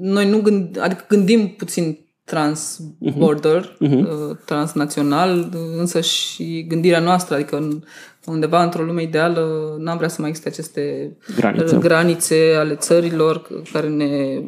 [0.00, 3.90] Noi nu gând, adică gândim puțin transborder, uh-huh.
[3.90, 4.44] uh-huh.
[4.44, 7.82] transnațional, însă și gândirea noastră, adică
[8.26, 13.88] undeva într-o lume ideală n-am vrea să mai existe aceste granițe, granițe ale țărilor care
[13.88, 14.42] ne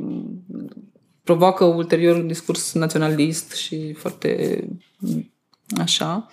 [1.25, 4.63] provoacă ulterior un discurs naționalist și foarte
[5.81, 6.27] așa.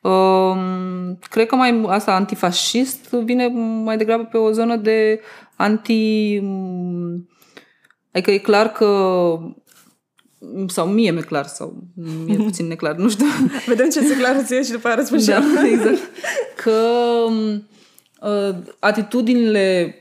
[0.00, 3.46] Um, cred că mai asta antifascist vine
[3.84, 5.20] mai degrabă pe o zonă de
[5.56, 6.40] anti...
[8.12, 8.86] Adică e clar că
[10.66, 11.74] sau mie mi-e clar, sau
[12.24, 13.26] mie puțin neclar, nu știu.
[13.66, 15.98] Vedem ce se clară ție și după aia răspund da, exact.
[16.56, 16.80] Că
[18.20, 19.98] uh, atitudinile,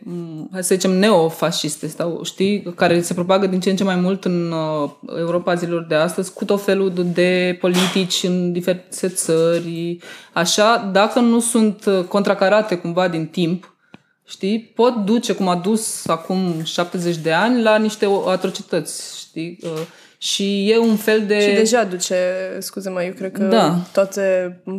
[0.52, 4.26] hai să zicem, neofasciste, sau, știi, care se propagă din ce în ce mai mult
[4.26, 9.98] în uh, Europa zilor de astăzi, cu tot felul de politici în diferite țări,
[10.34, 13.76] așa, dacă nu sunt contracarate cumva din timp,
[14.28, 19.70] știi, pot duce, cum a dus acum 70 de ani, la niște atrocități, știi, uh,
[20.26, 21.42] și e un fel de...
[21.42, 22.16] Și deja duce,
[22.60, 23.80] scuze-mă, eu cred că da.
[23.92, 24.22] toată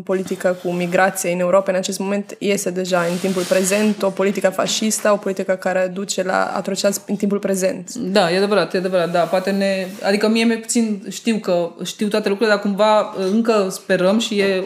[0.04, 4.48] politica cu migrație în Europa în acest moment iese deja în timpul prezent, o politică
[4.48, 7.94] fascistă, o politică care duce la atrocități în timpul prezent.
[7.94, 9.86] Da, e adevărat, e adevărat, da, poate ne...
[10.02, 14.62] Adică mie mi puțin știu că știu toate lucrurile, dar cumva încă sperăm și e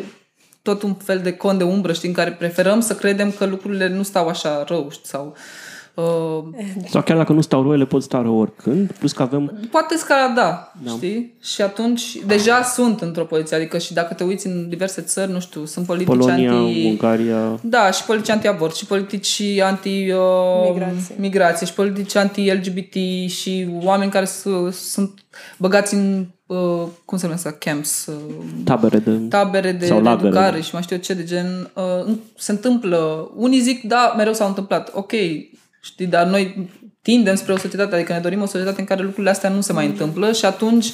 [0.62, 3.88] tot un fel de con de umbră, știi, în care preferăm să credem că lucrurile
[3.88, 5.69] nu stau așa rău, știi, sau Uh,
[6.88, 9.68] Sau chiar dacă nu stau rău, ele pot sta rău oricând, plus că avem...
[9.70, 11.34] Poate scala, da, da, știi?
[11.40, 15.40] Și atunci deja sunt într-o poziție, adică și dacă te uiți în diverse țări, nu
[15.40, 16.86] știu, sunt politici Polonia, anti...
[16.86, 17.58] Ungaria...
[17.62, 20.10] Da, și politici anti-abort, și politici anti...
[20.10, 21.14] Uh, migrație.
[21.18, 22.94] migrație, și politici anti-LGBT,
[23.28, 24.28] și oameni care
[24.70, 25.24] sunt
[25.56, 28.14] băgați în uh, cum se numește camps, uh,
[28.64, 31.70] tabere de, tabere de, sau de educare și mai știu eu ce de gen.
[31.74, 35.12] Uh, se întâmplă, unii zic, da, mereu s-au întâmplat, ok,
[35.80, 36.06] Știi?
[36.06, 36.70] Dar noi
[37.02, 39.72] tindem spre o societate, adică ne dorim o societate în care lucrurile astea nu se
[39.72, 40.86] mai întâmplă și atunci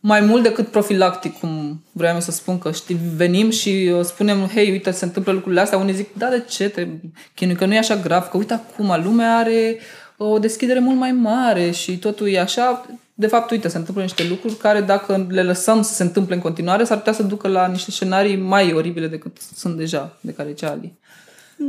[0.00, 4.70] mai mult decât profilactic, cum vreau să spun, că știi, venim și uh, spunem, hei,
[4.70, 6.86] uite, se întâmplă lucrurile astea, unii zic, da, de ce te
[7.34, 9.82] chinui, că nu e așa grav, că uite acum, lumea are uh,
[10.16, 14.26] o deschidere mult mai mare și totul e așa, de fapt, uite, se întâmplă niște
[14.28, 17.66] lucruri care, dacă le lăsăm să se întâmple în continuare, s-ar putea să ducă la
[17.66, 20.98] niște scenarii mai oribile decât sunt deja, de care ce Ali.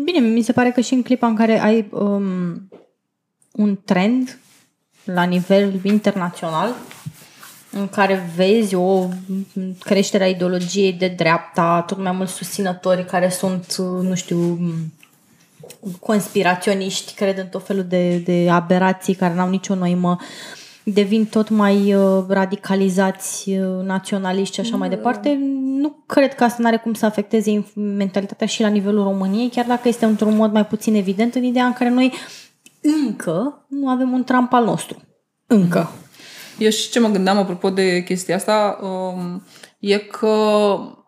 [0.03, 2.69] Bine, mi se pare că și în clipa în care ai um,
[3.51, 4.39] un trend
[5.03, 6.75] la nivel internațional
[7.71, 9.07] în care vezi o
[9.79, 14.59] creștere a ideologiei de dreapta, tot mai mulți susținători care sunt, nu știu,
[15.99, 20.17] conspiraționiști, cred în tot felul de, de aberații care n-au nicio noimă,
[20.85, 24.79] devin tot mai uh, radicalizați, uh, naționaliști și așa mm.
[24.79, 29.03] mai departe, nu cred că asta nu are cum să afecteze mentalitatea și la nivelul
[29.03, 32.13] României, chiar dacă este într-un mod mai puțin evident în ideea în care noi
[32.81, 35.01] încă nu avem un tramp al nostru.
[35.47, 35.89] Încă.
[36.59, 39.43] Eu și ce mă gândeam apropo de chestia asta um,
[39.79, 40.35] e că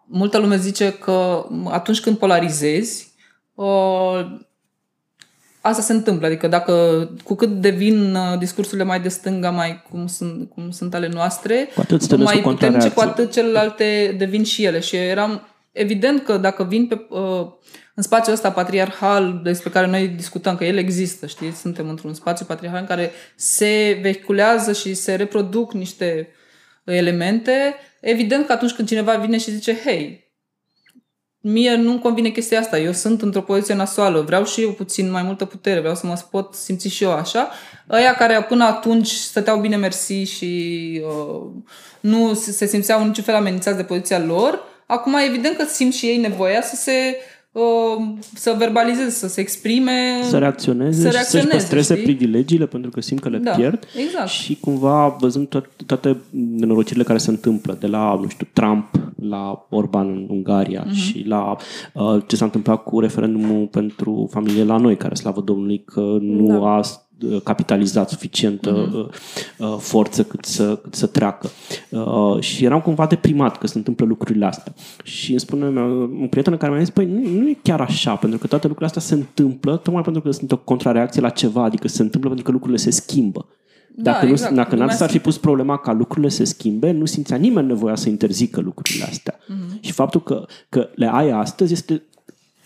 [0.08, 3.14] multă lume zice că atunci când polarizezi,
[3.54, 4.26] uh,
[5.68, 6.28] asta se întâmplă.
[6.28, 6.74] Adică dacă
[7.24, 11.70] cu cât devin uh, discursurile mai de stânga, mai cum sunt, cum sunt ale noastre,
[11.76, 13.24] Cu atât stădesc mai o puternice, cu contrareacție.
[13.24, 14.80] atât celelalte devin și ele.
[14.80, 17.48] Și eram evident că dacă vin pe, uh,
[17.96, 21.52] în spațiul ăsta patriarhal despre care noi discutăm, că el există, știi?
[21.52, 26.28] Suntem într-un spațiu patriarhal în care se vehiculează și se reproduc niște
[26.84, 30.27] elemente, evident că atunci când cineva vine și zice, hei,
[31.52, 35.24] mie nu-mi convine chestia asta, eu sunt într-o poziție nasoală, vreau și eu puțin mai
[35.24, 37.50] multă putere, vreau să mă pot simți și eu așa.
[37.90, 41.50] Ăia care până atunci stăteau bine mersi și uh,
[42.00, 45.94] nu se se simțeau în niciun fel amenințați de poziția lor, acum evident că simt
[45.94, 47.37] și ei nevoia să se uh,
[48.34, 49.92] să verbalizeze, să se exprime.
[50.24, 52.06] Să reacționeze, să și să-și reacționeze, păstreze știi?
[52.06, 54.28] privilegiile pentru că simt că le Da, pierd exact.
[54.28, 58.88] și cumva văzând to- toate nenorocirile care se întâmplă de la, nu știu, Trump
[59.22, 60.96] la Orban în Ungaria Mhm.
[60.96, 61.56] și la
[61.94, 66.60] uh, ce s-a întâmplat cu referendumul pentru familie la noi, care, slavă Domnului, că nu
[66.60, 66.74] Da.
[66.74, 66.86] a uh,
[67.44, 68.98] capitalizat suficientă Mhm.
[68.98, 69.08] uh,
[69.58, 71.50] uh, forță cât să, cât să treacă.
[71.90, 74.74] Uh, și eram cumva deprimat că se întâmplă lucrurile astea.
[75.04, 78.16] Și îmi spune mea, un prieten care mi-a zis, păi nu, nu e chiar așa,
[78.16, 81.64] pentru că toate lucrurile astea se întâmplă tocmai pentru că sunt o contrareacție la ceva,
[81.64, 83.46] adică se întâmplă pentru că lucrurile se schimbă.
[84.00, 84.50] Da, Dacă, exact.
[84.52, 87.38] nu, dacă n-ar Lumea s-ar fi pus problema ca lucrurile să se schimbe, nu simțea
[87.38, 89.40] nimeni nevoia să interzică lucrurile astea.
[89.48, 89.78] Mhm.
[89.82, 92.04] Și faptul că, că le ai astăzi este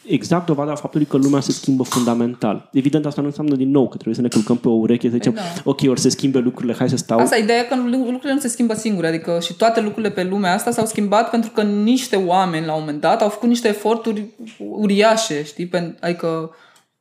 [0.08, 2.70] exact dovada faptului că lumea se schimbă fundamental.
[2.72, 5.14] Evident, asta nu înseamnă din nou că trebuie să ne culcăm pe o ureche să
[5.14, 5.42] zicem, da.
[5.64, 7.20] ok, ori se schimbe lucrurile, hai să stau.
[7.20, 10.24] Asta e ideea e că lucrurile nu se schimbă singure, adică și toate lucrurile pe
[10.24, 13.68] lumea asta s-au schimbat pentru că niște oameni la un moment dat au făcut niște
[13.68, 14.26] eforturi
[14.58, 15.68] uriașe, știi?
[15.68, 16.56] Pen- Adică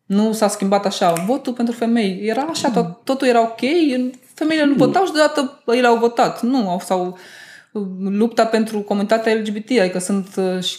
[0.07, 1.13] nu s-a schimbat așa.
[1.27, 3.61] Votul pentru femei era așa, tot, totul era ok,
[4.35, 6.43] femeile nu votau și deodată ele au votat.
[6.43, 7.19] Nu, au, sau
[8.01, 10.79] lupta pentru comunitatea LGBT, adică sunt uh, și,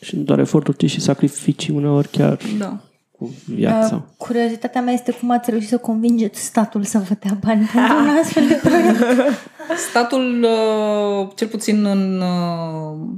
[0.00, 2.80] Și nu doar eforturi, ci și sacrificii uneori chiar da.
[3.10, 3.94] cu viața.
[3.94, 7.96] Uh, Curiozitatea mea este cum ați reușit să convingeți statul să vă dea bani pentru
[7.96, 8.98] un astfel de proiect.
[9.88, 13.08] Statul, uh, cel puțin în uh,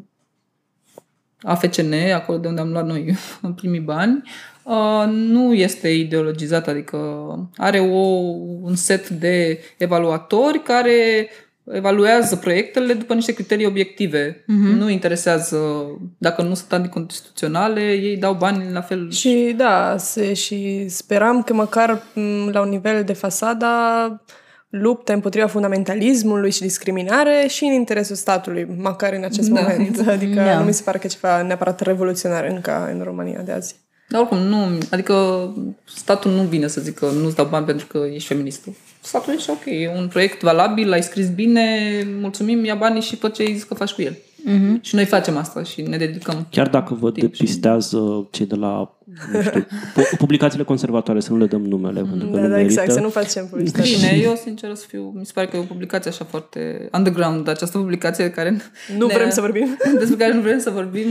[1.43, 3.17] AFCN, acolo de unde am luat noi
[3.57, 4.23] primii bani,
[4.63, 6.99] uh, nu este ideologizat, adică
[7.57, 8.07] are o,
[8.63, 11.29] un set de evaluatori care
[11.65, 14.33] evaluează proiectele după niște criterii obiective.
[14.33, 14.77] Uh-huh.
[14.77, 15.59] Nu interesează
[16.19, 19.11] dacă nu sunt anticonstituționale, ei dau bani la fel.
[19.11, 23.67] Și da, se, și speram că măcar m, la un nivel de fasada
[24.69, 29.89] luptă împotriva fundamentalismului și discriminare și în interesul statului, măcar în acest Da, moment.
[29.89, 30.09] exact.
[30.17, 30.59] Adică Da.
[30.59, 33.75] nu mi se pare că e ceva neapărat revoluționar încă în România de azi.
[34.09, 35.15] Dar oricum, nu, adică
[35.85, 38.71] statul nu vine să zică nu-ți dau bani pentru că ești feministă.
[39.03, 41.67] Statul zice, ok, e un proiect valabil, l-ai scris bine,
[42.21, 44.13] mulțumim, ia banii și fă ce ai zis că faci cu el.
[44.49, 44.81] Mm-hmm.
[44.81, 46.47] Și noi facem asta și ne dedicăm.
[46.51, 48.97] Chiar dacă vă timp și- depistează cei de la
[49.33, 52.55] nu știu, pu- publicațiile conservatoare, să nu le dăm numele, pentru că Da, nu da,
[52.57, 52.61] merită.
[52.71, 53.89] exact, să nu facem publicitate.
[53.95, 57.49] Bine, eu sincer să fiu, mi se pare că e o publicație așa foarte underground,
[57.49, 58.57] această publicație de care
[58.99, 59.77] Nu vrem să vorbim.
[59.99, 61.09] despre care nu vrem să vorbim,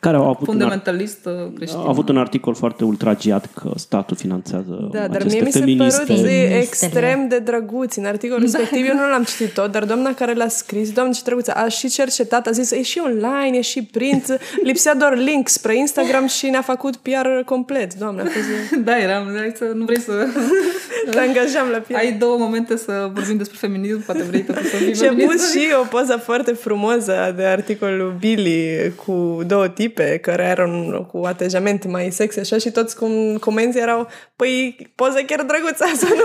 [0.00, 1.82] Care au avut un, ar- fundamentalistă creștină.
[1.82, 5.58] au avut un articol foarte ultragiat că statul finanțează Da, dar aceste mie mi se
[5.58, 6.02] feministe.
[6.06, 6.58] părut Feministele.
[6.60, 7.94] extrem de drăguț.
[7.96, 11.20] În articolul respectiv eu nu l-am citit tot, dar doamna care l-a scris, doamna ce
[11.24, 15.48] drăguță, a și cercetat, a zis, e și online, e și print, lipsea doar link
[15.48, 18.22] spre Instagram și ne-a făcut PR complet, doamna.
[18.22, 20.12] A fost, Da, eram, hai să, nu vrei să...
[21.10, 21.94] te angajam la PR.
[21.94, 25.16] Ai două momente să vorbim despre feminism, poate vrei totuși să fii Și a pus
[25.22, 25.58] feministă.
[25.58, 31.84] și o poză foarte frumoasă de articolul Billy cu două tipe care erau cu atejament
[31.84, 36.24] mai sexy așa și toți cum comenzi erau păi poza chiar drăguță asta nu...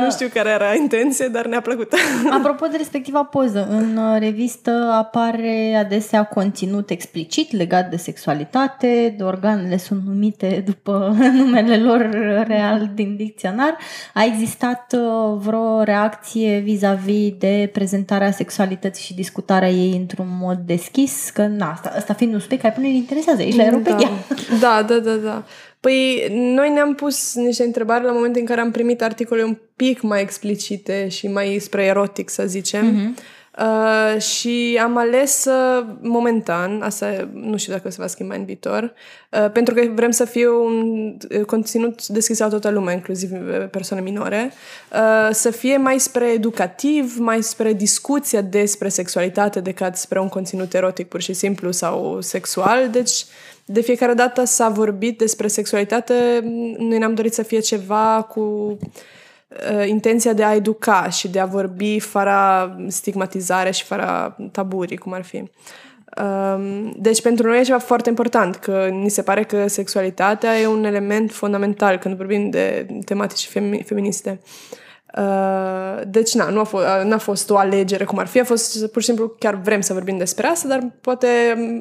[0.00, 1.92] nu știu care era intenție, dar ne-a plăcut.
[2.38, 9.22] Apropo de respectiva poză, în uh, revistă apare adesea conținut explicit legat de sexualitate, de
[9.22, 12.08] organele sunt numite după numele lor
[12.46, 13.76] real din dicționar.
[14.14, 21.30] A existat uh, vreo reacție vis-a-vis de prezentarea sexualității și discutarea ei într-un mod deschis?
[21.30, 24.08] Că na, asta, asta fiind un subiect care pe noi ne interesează aici la Europedia.
[24.60, 25.44] Da, da, da, da.
[25.86, 30.00] Păi noi ne-am pus niște întrebări la momentul în care am primit articole un pic
[30.00, 33.14] mai explicite și mai spre erotic, să zicem.
[33.58, 38.92] Uh, și am ales uh, momentan, asta nu știu dacă se va schimba în viitor,
[39.30, 43.68] uh, pentru că vrem să fie un uh, conținut deschis la toată lumea, inclusiv uh,
[43.70, 44.52] persoane minore,
[44.92, 50.74] uh, să fie mai spre educativ, mai spre discuția despre sexualitate decât spre un conținut
[50.74, 52.88] erotic pur și simplu sau sexual.
[52.90, 53.24] Deci
[53.68, 56.40] de fiecare dată s-a vorbit despre sexualitate,
[56.78, 61.46] noi ne-am dorit să fie ceva cu uh, intenția de a educa și de a
[61.46, 65.42] vorbi fără stigmatizare și fără taburi, cum ar fi.
[66.22, 70.66] Um, deci pentru noi e ceva foarte important, că ni se pare că sexualitatea e
[70.66, 74.40] un element fundamental când vorbim de tematici femi- feministe.
[74.42, 74.85] Uh,
[76.08, 78.86] deci, na, nu a fost, uh, n-a fost o alegere cum ar fi, a fost
[78.86, 81.26] pur și simplu chiar vrem să vorbim despre asta, dar poate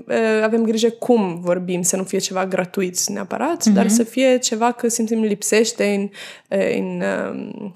[0.07, 3.73] uh, avem grijă cum vorbim, să nu fie ceva gratuit neapărat, uh-huh.
[3.73, 6.09] dar să fie ceva că simțim lipsește în,
[6.77, 7.03] în,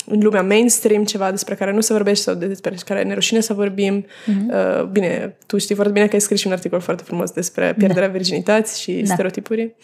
[0.05, 3.53] în lumea mainstream, ceva despre care nu se vorbește sau despre care ne rușine să
[3.53, 4.05] vorbim.
[4.05, 4.91] Uh-huh.
[4.91, 8.07] Bine, tu știi foarte bine că ai scris și un articol foarte frumos despre pierderea
[8.07, 8.13] da.
[8.13, 9.13] virginității și da.
[9.13, 9.75] stereotipuri.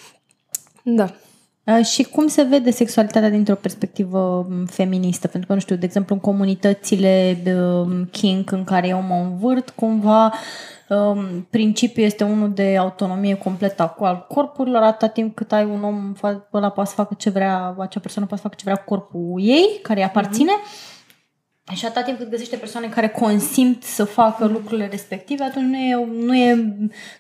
[0.84, 1.14] Da.
[1.66, 5.28] Uh, și cum se vede sexualitatea dintr-o perspectivă um, feministă?
[5.28, 9.70] Pentru că, nu știu, de exemplu, în comunitățile um, kink în care eu mă învârt,
[9.70, 10.34] cumva
[10.90, 16.14] um, principiul este unul de autonomie completă al corpurilor, atâta timp cât ai un om,
[16.54, 19.42] ăla poate să facă ce vrea, acea persoană poate să facă ce vrea cu corpul
[19.42, 20.52] ei, care îi aparține.
[20.52, 20.95] Mm-hmm
[21.74, 26.08] și atâta timp cât găsește persoane care consimt să facă lucrurile respective, atunci nu e,
[26.26, 26.56] nu e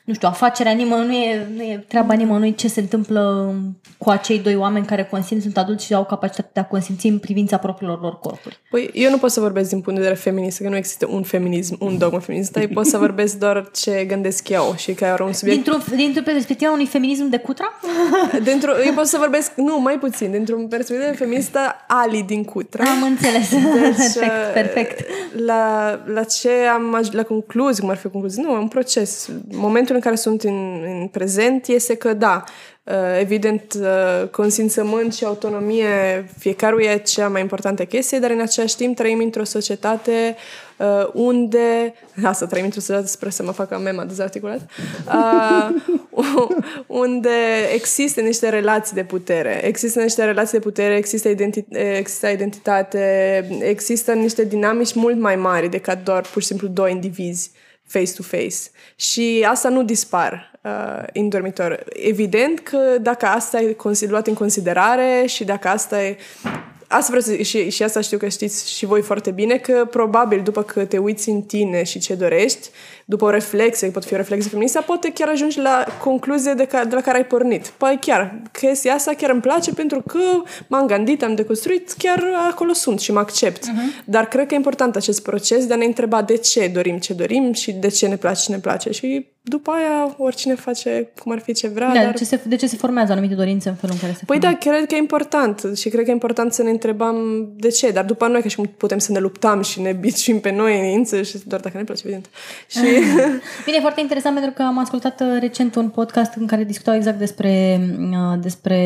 [0.03, 3.53] nu știu, afacerea nimănui, nu e, nu e treaba nimănui ce se întâmplă
[3.97, 7.19] cu acei doi oameni care consimt, sunt adulți și au capacitatea de a consimți în
[7.19, 8.59] privința propriilor lor corpuri.
[8.69, 11.23] Păi, eu nu pot să vorbesc din punct de vedere feminist, că nu există un
[11.23, 15.23] feminism, un dogma feminist, dar pot să vorbesc doar ce gândesc eu și că are
[15.23, 15.63] un subiect...
[15.63, 17.79] Dintr-o, dintr-o perspectivă unui feminism de cutra?
[18.43, 22.83] Dintr-o, eu pot să vorbesc, nu, mai puțin, dintr-o perspectivă feministă Ali din cutra.
[22.83, 23.49] Am înțeles.
[23.49, 24.23] Deci,
[24.53, 25.05] perfect.
[25.45, 28.43] La, la ce am la concluzii, cum ar fi concluzii?
[28.43, 29.29] Nu, un proces.
[29.51, 32.43] Momentul în care sunt în, în prezent este că, da,
[32.83, 38.75] uh, evident, uh, consimțământ și autonomie fiecăruia e cea mai importantă chestie, dar în același
[38.75, 40.64] timp trăim într-o societate uh,
[41.13, 41.93] unde...
[42.23, 44.69] Asta, trăim într-o societate, sper să mă facă mema dezarticulat.
[45.07, 45.69] Uh,
[46.87, 47.29] unde
[47.73, 49.65] există niște relații de putere.
[49.65, 55.69] Există niște relații de putere, există, identi- există identitate, există niște dinamici mult mai mari
[55.69, 57.51] decât doar pur și simplu doi indivizi
[57.85, 58.57] face-to-face.
[58.95, 61.83] Și asta nu dispar uh, în dormitor.
[61.89, 63.75] Evident că dacă asta e
[64.07, 66.17] luat în considerare și dacă asta e
[66.87, 70.41] Asta vreau să, și, și asta știu că știți și voi foarte bine, că probabil
[70.43, 72.69] după că te uiți în tine și ce dorești,
[73.05, 76.85] după o reflexie, pot fi o reflexie feministă, poate chiar ajungi la concluzie de, ca,
[76.85, 77.67] de la care ai pornit.
[77.67, 80.19] Păi chiar, chestia asta chiar îmi place pentru că
[80.67, 83.63] m-am gândit, am deconstruit, chiar acolo sunt și mă accept.
[83.63, 84.03] Uh-huh.
[84.05, 87.13] Dar cred că e important acest proces de a ne întreba de ce dorim ce
[87.13, 88.91] dorim și de ce ne place ce ne place.
[88.91, 91.87] Și după aia oricine face cum ar fi ce vrea.
[91.87, 92.11] Da, dar...
[92.11, 94.37] de, ce se, de ce se formează anumite dorințe în felul în care se Păi
[94.37, 94.57] formează?
[94.61, 97.91] da, cred că e important și cred că e important să ne întrebăm de ce,
[97.91, 100.79] dar după noi ca și cum putem să ne luptăm și ne biciuim pe noi
[100.79, 102.29] în ință și doar dacă ne place, evident.
[102.67, 102.79] Și...
[103.65, 106.95] Bine, e foarte interesant pentru că am ascultat uh, recent un podcast în care discutau
[106.95, 108.79] exact despre, uh, despre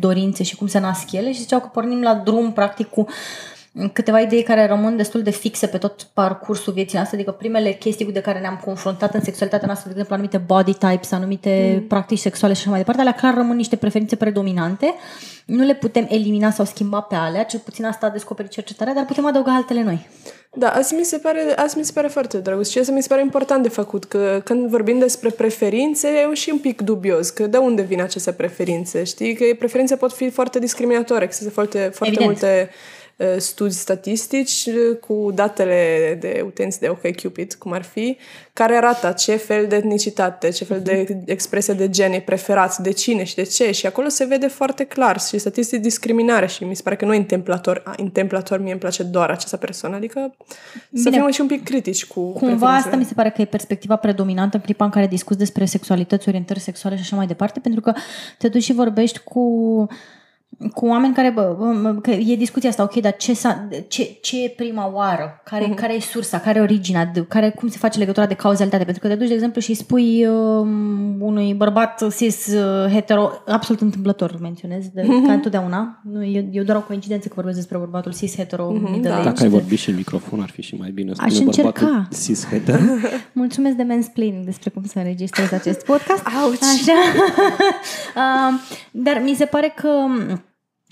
[0.00, 3.06] dorințe și cum se nasc ele și ziceau că pornim la drum practic cu
[3.92, 8.12] câteva idei care rămân destul de fixe pe tot parcursul vieții noastre, adică primele chestii
[8.12, 11.86] de care ne-am confruntat în sexualitatea noastră, de exemplu, anumite body types, anumite mm.
[11.86, 14.94] practici sexuale și așa mai departe, alea clar rămân niște preferințe predominante,
[15.44, 19.04] nu le putem elimina sau schimba pe alea, cel puțin asta a descoperit cercetarea, dar
[19.04, 20.08] putem adăuga altele noi.
[20.56, 23.08] Da, asta mi se pare, asta mi se pare foarte drăguț și asta mi se
[23.08, 27.46] pare important de făcut, că când vorbim despre preferințe e și un pic dubios, că
[27.46, 29.34] de unde vin aceste preferințe, știi?
[29.34, 32.30] Că preferințe pot fi foarte discriminatoare, există foarte, foarte Evident.
[32.30, 33.02] multe Uh,
[33.36, 38.16] studii statistici uh, cu datele de utenți de OkCupid, cum ar fi,
[38.52, 41.22] care arată ce fel de etnicitate, ce fel de mhm.
[41.26, 43.72] expresie de gen e preferat, de cine și de ce.
[43.72, 47.14] Și acolo se vede foarte clar și statistici discriminare și mi se pare că nu
[47.14, 47.82] e întemplator.
[47.84, 50.34] A, întemplator mie îmi place doar această persoană, adică
[50.90, 51.02] Bine.
[51.02, 53.96] să fim și un pic critici cu Cumva asta mi se pare că e perspectiva
[53.96, 57.80] predominantă în clipa în care discuți despre sexualități, orientări sexuale și așa mai departe, pentru
[57.80, 57.92] că
[58.38, 59.86] te duci și vorbești cu
[60.72, 63.38] cu oameni care, bă, bă, că e discuția asta, ok, dar ce,
[63.88, 65.40] ce, ce e prima oară?
[65.44, 65.76] Care, uh-huh.
[65.76, 66.38] care e sursa?
[66.38, 67.12] Care e originea?
[67.28, 68.84] Care, cum se face legătura de cauzalitate?
[68.84, 70.66] Pentru că te duci, de exemplu, și îi spui uh,
[71.18, 75.26] unui bărbat cis uh, hetero, absolut întâmplător menționez, de, uh-huh.
[75.26, 76.00] ca întotdeauna.
[76.04, 78.72] Nu, e, e doar o coincidență că vorbesc despre bărbatul cis hetero.
[78.74, 79.22] Uh-huh, da.
[79.22, 81.12] Dacă ai vorbit și în microfon, ar fi și mai bine.
[81.16, 82.08] Aș încerca.
[82.22, 82.82] cis hetero.
[83.32, 86.22] Mulțumesc de mansplaining despre cum să înregistrez acest podcast.
[86.42, 86.62] Auci.
[86.62, 86.92] Așa.
[88.16, 89.88] uh, dar mi se pare că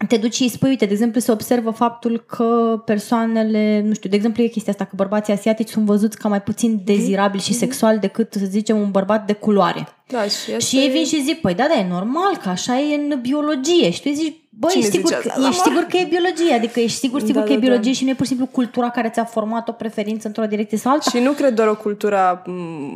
[0.08, 4.10] te duci și îi spui, uite, de exemplu, se observă faptul că persoanele, nu știu,
[4.10, 6.84] de exemplu, e chestia asta, că bărbații asiatici sunt văzuți ca mai puțin mhm.
[6.84, 7.46] dezirabili mm-hmm.
[7.46, 9.88] și sexual decât, să zicem, un bărbat de culoare.
[10.08, 12.94] Da, și, și ei vin și zic, păi da, da, e normal, că așa e
[12.94, 13.90] în biologie.
[13.90, 17.20] Și tu zici, băi, ești sigur, că, ești sigur că e biologie, adică ești sigur,
[17.20, 17.96] sigur da, că da, e biologie da.
[17.96, 20.92] și nu e pur și simplu cultura care ți-a format o preferință într-o direcție sau
[20.92, 21.10] alta.
[21.10, 22.42] Și nu cred doar o cultură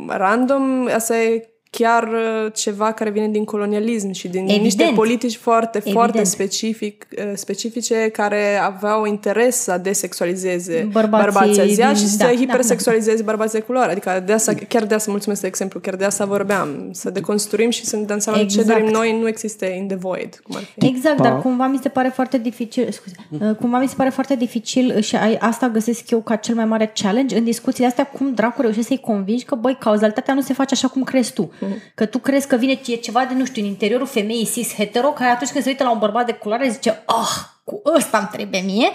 [0.07, 4.61] random, asta e chiar uh, ceva care vine din colonialism și din Evident.
[4.63, 5.95] niște politici foarte, Evident.
[5.95, 12.17] foarte specific, uh, specifice care aveau interes să desexualizeze Bărbații bărbații aziați din- și să
[12.17, 13.91] da, da, hipersexualizeze bărbații de culoare.
[13.91, 16.89] Adică de asta, chiar de asta, mulțumesc de exemplu, chiar de asta vorbeam.
[16.91, 18.67] Să deconstruim și să ne dăm seama Exact.
[18.67, 20.39] ce dorim noi nu există in the void.
[20.43, 20.85] Cum ar fi.
[20.85, 21.23] Exact, Pa.
[21.23, 23.15] dar cumva mi se pare foarte dificil, scuze,
[23.49, 26.65] uh, cumva mi se pare foarte dificil și ai- asta găsesc eu ca cel mai
[26.65, 30.53] mare challenge în discuțiile astea, cum dracu reușești să-i convingi că, băi, cauzalitatea nu se
[30.53, 31.51] face așa cum crezi tu.
[31.95, 35.29] Că tu crezi că vine e ceva de, nu știu, în interiorul femeii cis-hetero, care
[35.29, 38.61] atunci când se uită la un bărbat de culoare zice, ah, cu ăsta îmi trebuie
[38.61, 38.89] mie.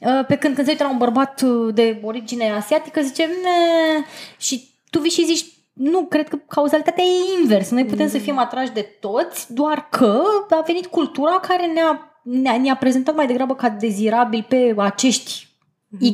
[0.00, 4.04] Uh, Pe când când se uită la un bărbat uh, de origine asiatică zice, ne
[4.36, 7.70] și tu vii și zici, nu, cred că cauzalitatea e invers.
[7.70, 12.58] Noi putem să fim atrași de toți, doar că a venit cultura care ne-a, ne-a,
[12.58, 15.48] ne-a prezentat mai degrabă ca dezirabil pe acești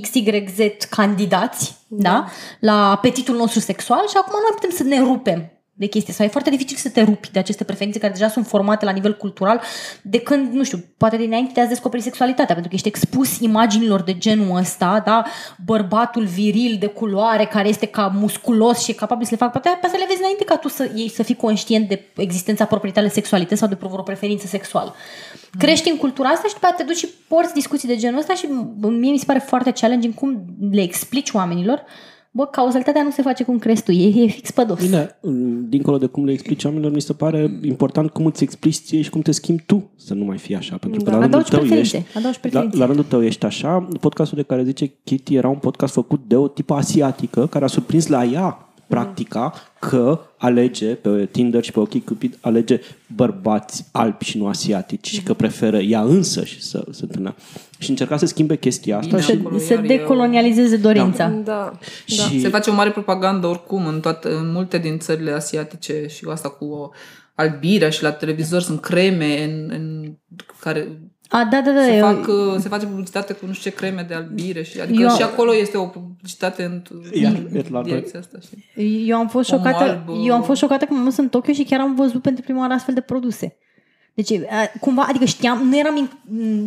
[0.01, 2.27] XYZ candidați da?
[2.61, 6.13] la apetitul nostru sexual și acum noi putem să ne rupem de chestii.
[6.13, 8.91] Sau e foarte dificil să te rupi de aceste preferințe care deja sunt formate la
[8.91, 9.61] nivel cultural
[10.03, 14.03] de când, nu știu, poate dinainte de a descoperi sexualitatea, pentru că ești expus imaginilor
[14.03, 15.25] de genul ăsta, da?
[15.65, 19.79] Bărbatul viril de culoare care este ca musculos și e capabil să le facă poate
[19.81, 22.95] pe să le vezi înainte ca tu să, ei să fii conștient de existența propriei
[22.95, 24.95] tale sexualități sau de vreo preferință sexuală.
[25.59, 28.35] Crești în cultura asta și după aceea te duci și porți discuții de genul ăsta
[28.35, 28.47] și
[28.81, 31.85] mie mi se pare foarte challenging cum le explici oamenilor
[32.37, 34.81] Bă, cauzalitatea nu se face cum crezi tu, e, e fix pe dos.
[34.81, 35.19] Bine,
[35.69, 39.11] dincolo de cum le explici oamenilor, mi se pare important cum îți explici ție și
[39.11, 40.77] cum te schimbi tu să nu mai fii așa.
[40.77, 41.17] Pentru că Da.
[41.17, 42.77] la rândul Adaugi tău preferințe, ești, adaugi la, preferințe.
[42.79, 43.89] la rândul tău ești așa.
[44.01, 47.69] Podcastul de care zice Kitty era un podcast făcut de o tipă asiatică care a
[47.69, 52.81] surprins la ea practica că alege pe Tinder și pe OkCupid alege
[53.15, 57.35] bărbați albi și nu asiatici și că preferă ea însăși să se întâlnă.
[57.79, 59.59] Și încerca să schimbe chestia asta Bine, și, acolo.
[59.59, 61.29] Să iar e decolonializeze dorința.
[61.29, 61.79] Da, da.
[62.05, 66.27] și Se face o mare propagandă oricum în, toate, în multe din țările asiatice și
[66.29, 66.91] asta cu o
[67.35, 70.17] albirea și la televizor sunt creme în, în
[70.61, 70.89] care
[71.29, 71.83] A, da, da, da.
[71.83, 74.81] se, eu- fac, uh, se face publicitate cu nu știu ce creme de albire și
[74.81, 76.83] adică Eu- și acolo este o publicitate în,
[77.23, 78.39] Iar- în iar la noi- direcția asta.
[78.41, 79.09] Și...
[79.09, 81.53] Eu am fost Omul șocată, alb, eu am fost șocată când m-am dus în Tokyo
[81.53, 83.57] și chiar am văzut pentru prima oară astfel de produse.
[84.17, 86.19] Deci, a, cumva, adică știam, nu eram, in-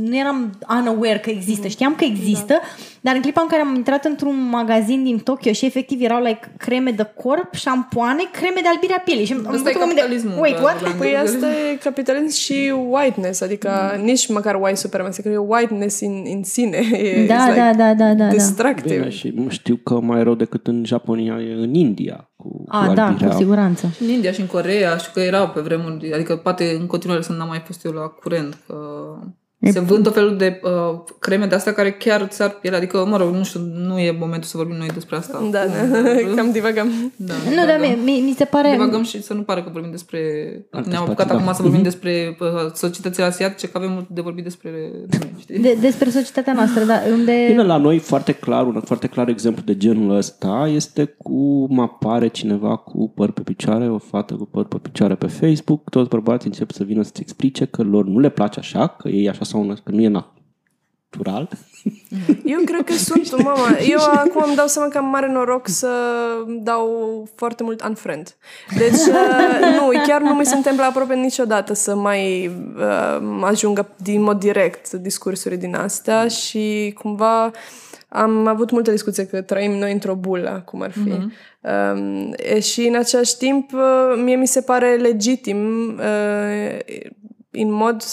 [0.08, 2.60] nu eram unaware că există, știam că există,
[3.02, 6.52] dar în clipa în care am intrat într-un magazin din Tokyo și efectiv erau like
[6.58, 9.26] creme de corp, șampoane, creme de albire a pielii.
[9.26, 10.82] Și am Asta avut e un moment de, capitalismul, Wait, da, what?
[10.82, 16.02] la- Păi asta e capitalism și whiteness, adică nici măcar white supremacy, că e whiteness
[16.02, 16.78] în, în sine.
[16.92, 18.28] E, Da, it's like da, da, da, da, da.
[18.28, 18.96] Distractive.
[18.96, 22.94] Bine, și știu că mai rău decât în Japonia e în India cu, A, cu
[22.94, 23.30] da, albirea.
[23.30, 23.88] cu siguranță.
[23.96, 27.22] Și în India și în Coreea, știu că erau pe vremuri, adică poate în continuare
[27.22, 28.76] să n-am mai fost eu la curent, că
[29.62, 33.06] se vând tot felul de uh, creme de astea care chiar îți ar pielea, adică,
[33.06, 35.48] mă rog, nu știu, nu e momentul să vorbim noi despre asta.
[35.52, 36.00] Da, da.
[36.36, 37.14] Cam divagăm.
[37.16, 38.72] da Nu, dar mi, mi, mi se pare...
[38.72, 40.20] Divagăm și să nu pare că vorbim despre...
[40.72, 41.54] Alte ne-am apucat spații, acum da.
[41.54, 45.60] să vorbim despre uh, societățile asiatice, că avem mult de vorbit despre noi, știi?
[45.60, 47.46] De, despre societatea noastră, da, unde...
[47.48, 52.28] Bine, la noi foarte clar, un foarte clar exemplu de genul ăsta este cum apare
[52.28, 56.50] cineva cu păr pe picioare, o fată cu păr pe picioare pe Facebook, toți bărbații
[56.50, 59.80] încep să vină să-ți explice că lor nu le place așa, că ei așa sau
[59.84, 61.50] că nu e natural.
[62.46, 65.90] Eu cred că sunt, mama, eu acum îmi dau seama că am mare noroc să
[66.48, 68.36] dau foarte mult unfriend.
[68.78, 74.22] Deci, uh, nu, chiar nu mi se întâmplă aproape niciodată să mai uh, ajungă din
[74.22, 77.52] mod direct discursuri din astea și cumva
[78.10, 81.10] am avut multe discuții că trăim noi într-o bulă, cum ar fi.
[81.10, 81.94] Mm-hmm.
[81.94, 86.80] Um, e, și în același timp, uh, mie mi se pare legitim uh,
[87.52, 88.04] în mod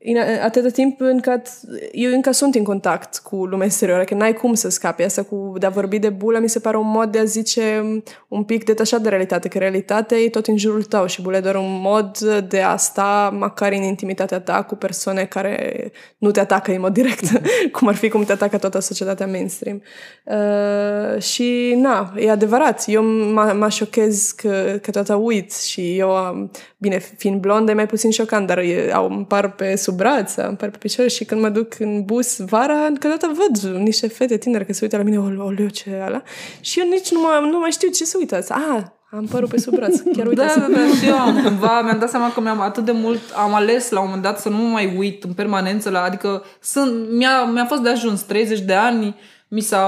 [0.00, 1.46] în atâta timp încât
[1.92, 5.02] eu încă sunt în contact cu lumea exterioară, că n-ai cum să scapi.
[5.02, 7.82] Asta cu de a vorbi de bulă mi se pare un mod de a zice
[8.28, 11.40] un pic detașat de realitate, că realitatea e tot în jurul tău și bulă e
[11.40, 12.18] doar un mod
[12.48, 16.92] de a sta măcar în intimitatea ta cu persoane care nu te atacă în mod
[16.92, 17.40] direct,
[17.72, 19.82] cum ar fi cum te atacă toată societatea mainstream.
[20.24, 26.16] Uh, și na, e adevărat, eu mă, mă șochez că, că toată uit și eu
[26.16, 29.96] am, bine, fiind blondă e mai puțin șocant, dar e, au, îmi par pe sub
[29.96, 34.08] braț, îmi par pe picioare și când mă duc în bus vara, câteodată văd niște
[34.08, 36.22] fete tinere că se uită la mine, oleu, ce e ala?
[36.60, 38.44] Și eu nici nu, mă, nu mai știu ce se uită.
[38.48, 40.40] Ah, am părul pe sub braț, chiar uite.
[40.40, 43.20] Da, da, da, și eu am cumva, mi-am dat seama că mi-am atât de mult,
[43.34, 46.44] am ales la un moment dat să nu mă mai uit în permanență la, adică
[46.60, 49.16] sunt, mi-a, mi-a fost de ajuns 30 de ani,
[49.48, 49.84] mi s-a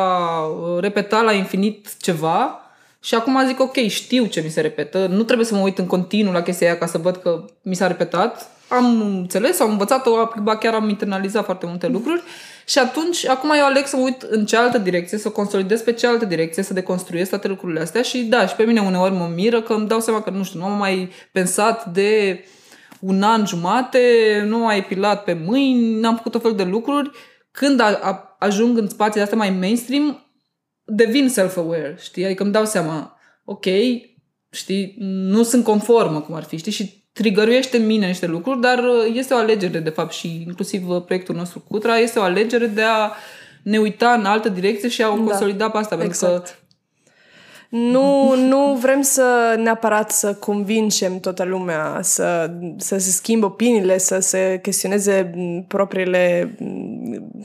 [0.46, 2.60] uh, repetat la infinit ceva
[3.00, 5.86] și acum zic ok, știu ce mi se repetă, nu trebuie să mă uit în
[5.86, 10.08] continuu la chestia aia ca să văd că mi s-a repetat am înțeles, am învățat,
[10.42, 12.22] ba chiar am internalizat foarte multe lucruri
[12.66, 16.24] și atunci, acum eu aleg să mă uit în cealaltă direcție, să consolidez pe cealaltă
[16.24, 19.72] direcție, să deconstruiesc toate lucrurile astea și da, și pe mine uneori mă miră că
[19.72, 22.44] îmi dau seama că, nu știu, nu am mai pensat de
[23.00, 24.00] un an jumate,
[24.46, 27.10] nu am mai pilat pe mâini, n-am făcut o fel de lucruri.
[27.50, 30.24] Când a, a, ajung în spațiile astea mai mainstream,
[30.84, 32.24] devin self-aware, știi?
[32.24, 33.64] Adică îmi dau seama, ok,
[34.50, 36.72] știi, nu sunt conformă cum ar fi, știi?
[36.72, 40.88] Și trigăruiește în mine niște lucruri, dar uh, este o alegere, de fapt, și inclusiv
[40.88, 43.10] uh, proiectul nostru Cutra, este o alegere de a
[43.62, 45.22] ne uita în altă direcție și a o da.
[45.22, 45.98] consolida da, pe asta.
[46.02, 46.20] Exact.
[46.20, 46.64] Pentru că exact.
[47.68, 54.18] nu, nu vrem să neapărat să convingem toată lumea să, să se schimbe opiniile, să
[54.18, 55.30] se chestioneze
[55.68, 56.54] propriile,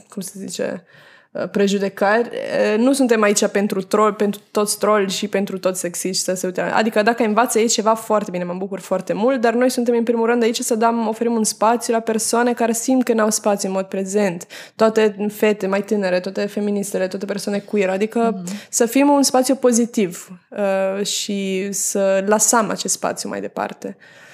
[0.08, 1.05] cum se zice, Uh,
[1.50, 2.30] prejudecări.
[2.30, 6.46] Uh, nu suntem aici pentru troll, pentru toți troll și pentru toți sexiști să se
[6.46, 6.60] uite.
[6.60, 10.02] Adică dacă învață ei ceva foarte bine, mă bucur foarte mult, dar noi suntem în
[10.02, 13.68] primul rând aici să dăm, oferim un spațiu la persoane care simt că n-au spațiu
[13.68, 14.46] în mod prezent.
[14.76, 17.90] Toate fete mai tinere, toate feministele, toate persoane queer.
[17.90, 18.68] Adică mm-hmm.
[18.68, 23.96] să fim un spațiu pozitiv uh, și să lăsăm acest spațiu mai departe.
[23.98, 24.24] Mm,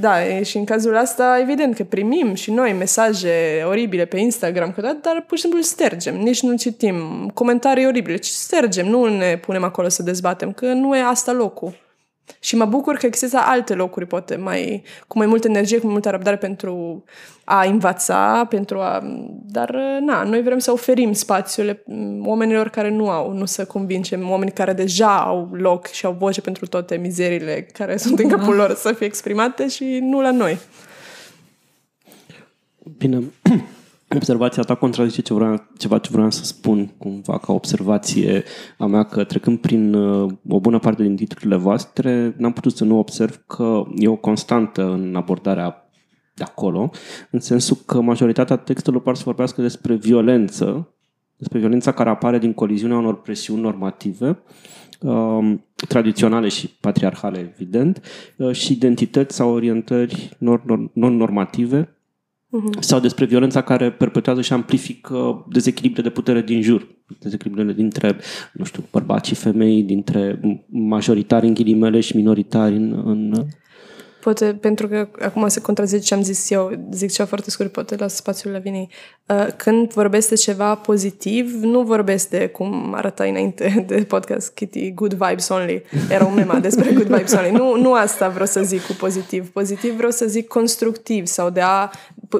[0.00, 4.98] da, și în cazul ăsta, evident că primim și noi mesaje oribile pe Instagram, câteodată,
[5.02, 7.30] dar pur și simplu stergem, nici nu citim.
[7.34, 11.83] Comentarii oribile, ci stergem, nu ne punem acolo să dezbatem, că nu e asta locul.
[12.40, 15.92] Și mă bucur că există alte locuri, poate, mai, cu mai multă energie, cu mai
[15.92, 17.04] multă răbdare pentru
[17.44, 19.02] a învăța, pentru a...
[19.46, 19.70] Dar,
[20.00, 21.82] na, noi vrem să oferim spațiule
[22.20, 26.40] oamenilor care nu au, nu să convingem, oameni care deja au loc și au voce
[26.40, 30.58] pentru toate mizerile care sunt în capul lor să fie exprimate și nu la noi.
[32.98, 33.22] Bine,
[34.16, 38.44] observația ta contrazice ce vreau, ceva ce vreau să spun cumva ca observație
[38.78, 42.84] a mea că trecând prin uh, o bună parte din titlurile voastre n-am putut să
[42.84, 45.88] nu observ că e o constantă în abordarea
[46.34, 46.90] de acolo,
[47.30, 50.94] în sensul că majoritatea textelor par să vorbească despre violență,
[51.36, 54.42] despre violența care apare din coliziunea unor presiuni normative,
[55.00, 58.02] um, tradiționale și patriarhale, evident,
[58.36, 60.36] uh, și identități sau orientări
[60.92, 61.93] non-normative,
[62.54, 62.80] uh-huh.
[62.80, 66.86] sau despre violența care perpetuează și amplifică dezechilibre de putere din jur.
[67.20, 68.16] Dezechilibrele dintre,
[68.52, 73.46] nu știu, bărbați și femei, dintre majoritari în ghilimele și minoritari în, în
[74.24, 77.96] Poate, pentru că acum se contrazice ce am zis eu, zic ceva foarte scurt, poate
[77.96, 78.90] la spațiul la vinei.
[79.26, 85.48] Uh, când vorbește ceva pozitiv, nu vorbește cum arăta înainte de podcast Kitty, good vibes
[85.48, 85.82] only.
[86.10, 87.50] Era un mema despre good vibes only.
[87.50, 89.48] Nu, nu asta vreau să zic cu pozitiv.
[89.48, 91.90] Pozitiv vreau să zic constructiv sau de a...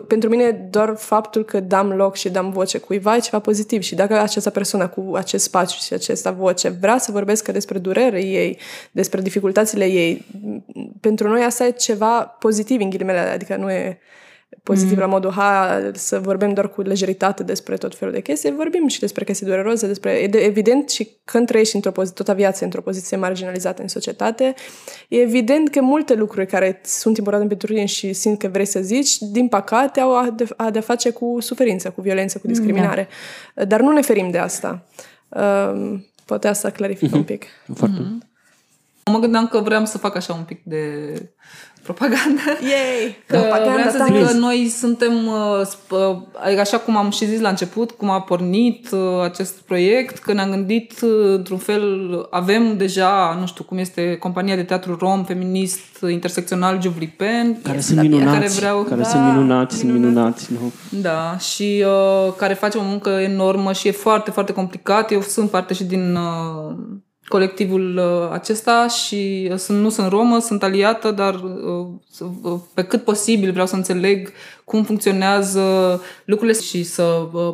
[0.06, 3.94] Pentru mine doar faptul că dam loc și dam voce cuiva e ceva pozitiv și
[3.94, 8.58] dacă această persoană cu acest spațiu și această voce vrea să vorbească despre durere ei,
[8.92, 10.26] despre dificultățile ei,
[11.00, 13.98] pentru noi asta e ceva pozitiv în ghilimele, adică nu e
[14.62, 14.98] pozitiv mm.
[14.98, 19.00] la modul, ha, să vorbim doar cu lejeritate despre tot felul de chestii, vorbim și
[19.00, 23.82] despre chestii dureroase, despre, evident, și când trăiești într-o poziție, toată viața într-o poziție marginalizată
[23.82, 24.54] în societate,
[25.08, 28.80] e evident că multe lucruri care sunt importante pentru tine și simt că vrei să
[28.80, 33.08] zici, din păcate, au a de, a de face cu suferință, cu violență, cu discriminare.
[33.54, 33.64] Da.
[33.64, 34.86] Dar nu ne ferim de asta.
[35.28, 37.18] Um, poate asta clarifică mm-hmm.
[37.18, 37.44] un pic.
[37.74, 37.96] Foarte.
[38.00, 38.32] Mm-hmm.
[39.12, 41.14] Mă gândeam că vreau să fac așa un pic de
[41.84, 42.42] propagandă.
[42.60, 43.16] Yay!
[43.26, 47.26] Că propaganda vreau să zic că noi suntem, uh, uh, adică așa cum am și
[47.26, 50.92] zis la început, cum a pornit uh, acest proiect, că ne-am gândit
[51.34, 51.82] într-un fel,
[52.30, 57.60] avem deja, nu știu cum este, compania de teatru rom, feminist, intersecțional, Giuvlipen.
[57.62, 60.52] Care sunt minunați, care, vreau, care da, sunt minunați, sunt minunați.
[60.52, 60.72] Nu?
[61.00, 65.12] Da, și uh, care face o muncă enormă și e foarte, foarte complicat.
[65.12, 66.14] Eu sunt parte și din...
[66.14, 66.76] Uh,
[67.28, 73.04] colectivul uh, acesta și uh, sunt, nu sunt romă, sunt aliată, dar uh, pe cât
[73.04, 74.32] posibil vreau să înțeleg
[74.64, 77.02] cum funcționează lucrurile și să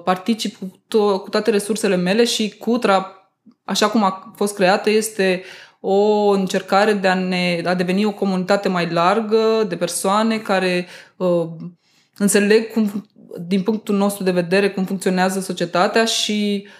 [0.04, 3.30] particip cu, to- cu toate resursele mele și CUTRA,
[3.64, 5.42] așa cum a fost creată, este
[5.80, 11.46] o încercare de a, ne, a deveni o comunitate mai largă de persoane care uh,
[12.16, 13.08] înțeleg cum,
[13.46, 16.72] din punctul nostru de vedere cum funcționează societatea și Uh,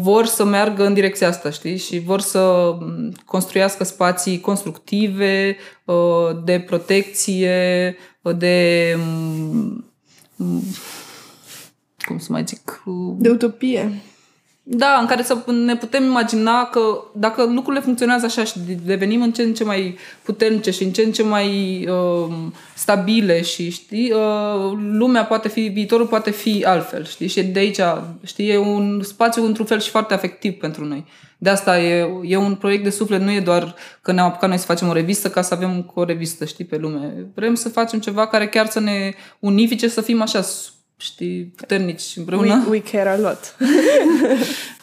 [0.00, 1.76] vor să meargă în direcția asta, știi?
[1.76, 9.92] Și vor să mm, construiască spații constructive, uh, de protecție, uh, de mm,
[10.36, 10.62] mm,
[12.06, 12.82] cum să mai zic?
[13.16, 14.02] De utopie.
[14.66, 16.80] Da, în care să ne putem imagina că
[17.14, 21.02] dacă lucrurile funcționează așa și devenim în ce în ce mai puternice și în ce
[21.02, 21.48] în ce mai
[21.88, 22.34] uh,
[22.74, 27.80] stabile și știi, uh, lumea poate fi, viitorul poate fi altfel, știi, și de aici,
[28.24, 31.04] știi, e un spațiu într-un fel și foarte afectiv pentru noi.
[31.38, 34.58] De asta e, e un proiect de suflet, nu e doar că ne-am apucat noi
[34.58, 37.26] să facem o revistă ca să avem o revistă, știi, pe lume.
[37.34, 40.40] Vrem să facem ceva care chiar să ne unifice, să fim așa
[40.96, 42.64] știi, puternici împreună.
[42.68, 43.38] We, we care a lot.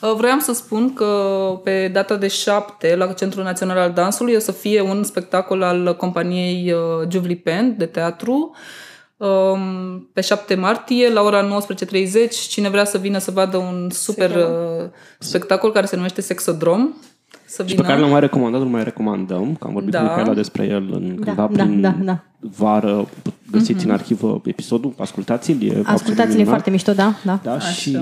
[0.01, 1.15] Uh, vreau să spun că
[1.63, 5.95] pe data de 7 la Centrul Național al Dansului o să fie un spectacol al
[5.95, 8.55] companiei uh, Juvli Pen de teatru
[9.17, 11.69] um, pe 7 martie la ora 19.30
[12.49, 14.89] cine vrea să vină să vadă un super uh,
[15.19, 16.93] spectacol care se numește Sexodrom
[17.51, 17.69] să vină.
[17.69, 19.99] Și pe care l-am mai recomandat, îl mai recomandăm, că am vorbit da.
[19.99, 22.23] cu Micaela despre el în da, cândva da, prin da, da.
[22.39, 23.07] vară.
[23.51, 23.87] Găsiți mm-hmm.
[23.87, 25.63] în arhivă episodul, ascultați-l.
[25.63, 27.13] E ascultați-l, e foarte mișto, da.
[27.23, 27.97] Da, da și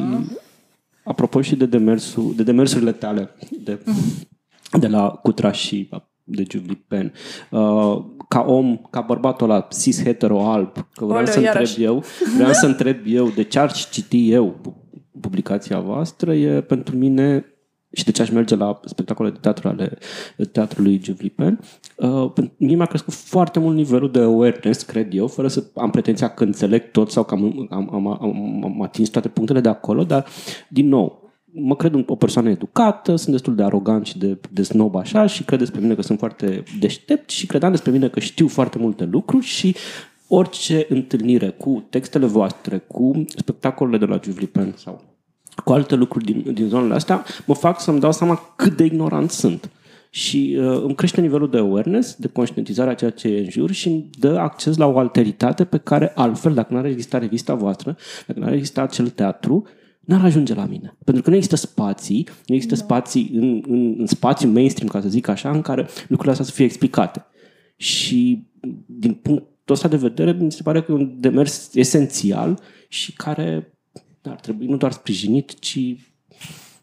[1.03, 3.29] apropo și de, demersul, de demersurile tale,
[3.63, 4.79] de, mm-hmm.
[4.79, 5.89] de la Cutra și
[6.23, 7.13] de Julie Penn.
[7.49, 11.71] Uh, ca om, ca bărbatul ăla cis hetero alb, că vreau Oleu, să iarăși.
[11.71, 12.03] întreb eu,
[12.35, 14.59] vreau să întreb eu de ce ar citi eu
[15.19, 17.48] publicația voastră, e pentru mine
[17.91, 19.97] și de ce aș merge la spectacole de teatru ale
[20.51, 21.59] teatrului Juvlipen,
[21.95, 26.29] uh, mie mi-a crescut foarte mult nivelul de awareness, cred eu, fără să am pretenția
[26.29, 30.03] că înțeleg tot sau că am, am, am, am, am atins toate punctele de acolo,
[30.03, 30.25] dar,
[30.67, 34.95] din nou, mă cred o persoană educată, sunt destul de arogant și de, de snob
[34.95, 38.47] așa și cred despre mine că sunt foarte deștept și credeam despre mine că știu
[38.47, 39.75] foarte multe lucruri și
[40.27, 45.03] orice întâlnire cu textele voastre, cu spectacolele de la Juvlipen sau
[45.63, 49.31] cu alte lucruri din, din zonele astea, mă fac să-mi dau seama cât de ignorant
[49.31, 49.69] sunt.
[50.09, 53.71] Și uh, îmi crește nivelul de awareness, de conștientizare a ceea ce e în jur
[53.71, 57.53] și îmi dă acces la o alteritate pe care altfel, dacă nu ar exista revista
[57.53, 57.97] voastră,
[58.27, 59.67] dacă nu ar exista acel teatru,
[59.99, 60.97] n-ar ajunge la mine.
[61.03, 62.81] Pentru că nu există spații, nu există no.
[62.81, 66.51] spații în, în, în spațiu mainstream, ca să zic așa, în care lucrurile astea să
[66.51, 67.25] fie explicate.
[67.75, 68.47] Și
[68.85, 73.78] din punctul ăsta de vedere, mi se pare că e un demers esențial și care
[74.29, 75.79] ar trebui nu doar sprijinit, ci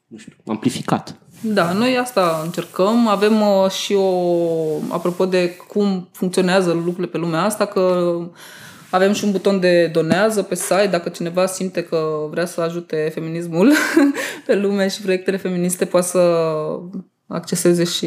[0.07, 1.19] nu știu, amplificat.
[1.41, 3.07] Da, noi asta încercăm.
[3.07, 4.11] Avem uh, și o,
[4.89, 8.15] apropo de cum funcționează lucrurile pe lumea asta, că
[8.91, 13.11] avem și un buton de donează pe site dacă cineva simte că vrea să ajute
[13.15, 13.73] feminismul
[14.47, 16.21] pe lume și proiectele feministe poate să
[17.27, 18.07] acceseze și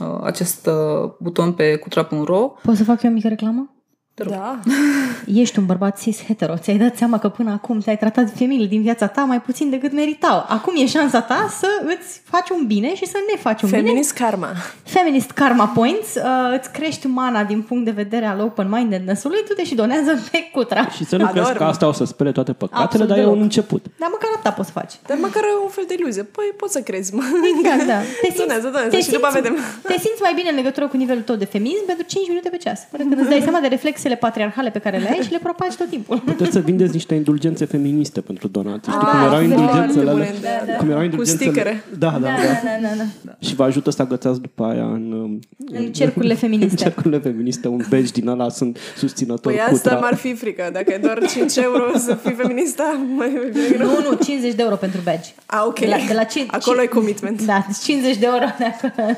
[0.00, 2.52] uh, acest uh, buton pe cutra.ro.
[2.62, 3.74] Poți să fac eu o mică reclamă?
[4.14, 4.58] Da.
[5.42, 6.56] Ești un bărbat cis hetero.
[6.56, 9.92] Ți-ai dat seama că până acum te-ai tratat femeile din viața ta mai puțin decât
[9.92, 10.44] meritau.
[10.48, 14.14] Acum e șansa ta să îți faci un bine și să ne faci un Feminist
[14.14, 14.28] bine.
[14.28, 14.48] karma.
[14.82, 16.14] Feminist karma points.
[16.14, 16.22] Uh,
[16.58, 20.88] îți crești mana din punct de vedere al open-mindedness-ului, tu te și donează pe cutra.
[20.88, 23.40] Și să nu crezi că asta o să spere toate păcatele, Absolut dar e un
[23.40, 23.84] început.
[23.98, 24.92] Dar măcar atâta poți să faci.
[25.06, 26.22] Dar măcar un fel de iluzie.
[26.22, 27.22] Păi poți să crezi, mă.
[27.58, 27.98] Exact, da.
[28.22, 29.54] Te simți, donează, donează te și simți, după vedem.
[29.82, 32.56] Te simți mai bine în legătură cu nivelul tău de feminism pentru 5 minute pe
[32.56, 32.80] ceas.
[32.90, 35.38] Până când îți dai seama de reflexele patriarhale patriarhale pe care le ai și le
[35.42, 36.18] propagi tot timpul.
[36.18, 38.92] Puteți să vindeți niște indulgențe feministe pentru donații.
[38.92, 40.32] Știi cum erau indulgențele alea?
[40.42, 40.72] Da, da.
[40.72, 41.48] Cum erau indulgențele?
[41.48, 41.84] Cu stickere.
[41.98, 42.28] Da, da, da.
[42.64, 43.32] da, da, da.
[43.38, 45.38] Și vă ajută să agățați după aia în...
[45.72, 46.70] În cercurile feministe.
[46.74, 47.68] În cercurile feministe.
[47.68, 50.70] Un badge din ăla sunt susținător Păi asta m-ar fi frică.
[50.72, 53.32] Dacă e doar 5 euro să fii feminista, mai
[53.78, 55.30] Nu, nu, 50 de euro pentru badge.
[55.46, 55.78] Ah, ok.
[55.78, 57.42] De la, de la 5, Acolo e commitment.
[57.42, 58.44] Da, 50 de euro.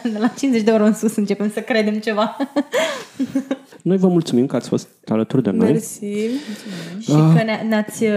[0.03, 2.37] De la 50 de euro în sus începem să credem ceva.
[3.83, 4.76] Noi vă mulțumim că ați fost
[5.09, 5.71] alături de noi.
[5.71, 6.05] Mersi.
[7.01, 7.33] Și ah.
[7.37, 8.11] că ne- ne-ați uh,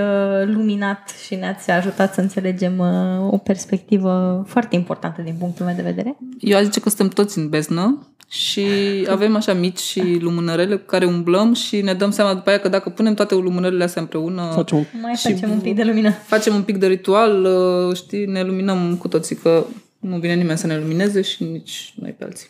[0.45, 5.82] luminat și ne-ați ajutat să înțelegem uh, o perspectivă foarte importantă din punctul meu de
[5.82, 6.18] vedere.
[6.39, 8.66] Eu aș zice că suntem toți în beznă și
[9.10, 12.70] avem așa mici și lumânărele cu care umblăm și ne dăm seama după aia că
[12.70, 16.12] dacă punem toate lumânările astea împreună facem, mai facem un pic de lumină.
[16.12, 19.66] Facem un pic de ritual, uh, știi, ne luminăm cu toții că
[20.00, 22.47] nu vine nimeni să ne lumineze și nici noi pe alții.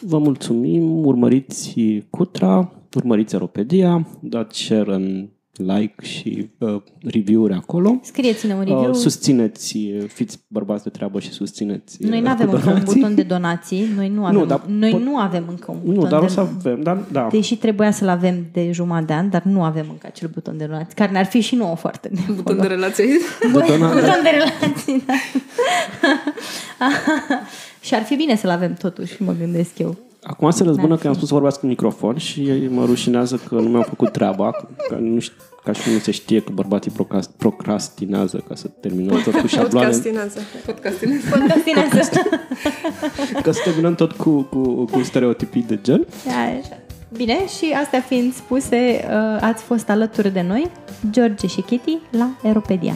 [0.00, 1.80] Vă mulțumim, urmăriți
[2.10, 8.00] Cutra, urmăriți Aeropedia, dați share în like și uh, review-uri acolo.
[8.02, 8.88] Scrieți-ne un review.
[8.88, 13.22] Uh, susțineți, fiți bărbați de treabă și susțineți Noi nu avem încă un buton de
[13.22, 13.88] donații.
[13.96, 15.02] Noi nu avem, nu, dar noi pot...
[15.02, 16.24] nu avem încă un buton Nu, dar de...
[16.24, 16.82] o să avem.
[16.82, 17.28] Dar, da.
[17.30, 20.64] Deși trebuia să-l avem de jumătate de an, dar nu avem încă acel buton de
[20.64, 23.06] donații, care ne-ar fi și nouă foarte Buton de relații.
[23.52, 25.14] Buton, buton de relații, da.
[27.86, 29.96] și ar fi bine să-l avem totuși, mă gândesc eu.
[30.22, 33.68] Acum se răzbună că am spus să vorbească în microfon și mă rușinează că nu
[33.68, 34.50] mi-am făcut treaba,
[34.88, 36.92] că nu știu, ca și nu se știe că bărbații
[37.36, 39.86] procrastinează ca să terminăm tot cu șabloane.
[39.86, 40.38] Podcastinează.
[40.66, 41.28] Podcastinează.
[41.30, 42.10] Podcastinează.
[43.42, 46.06] ca să terminăm tot cu, cu, cu stereotipii de gen.
[46.24, 46.76] Da, așa.
[47.16, 50.70] Bine, și astea fiind spuse, uh, ați fost alături de noi,
[51.10, 52.94] George și Kitty, la Aeropedia.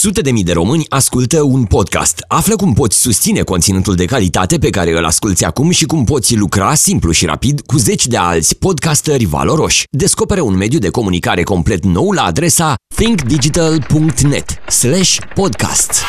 [0.00, 2.24] Sute de mii de români ascultă un podcast.
[2.28, 6.36] Află cum poți susține conținutul de calitate pe care îl asculti acum și cum poți
[6.36, 9.84] lucra simplu și rapid cu zeci de alți podcasteri valoroși.
[9.90, 16.02] Descoperă un mediu de comunicare complet nou la adresa thinkdigital.net slash podcast.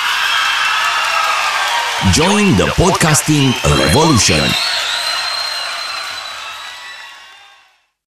[2.14, 3.54] Join the podcasting
[3.86, 4.89] revolution!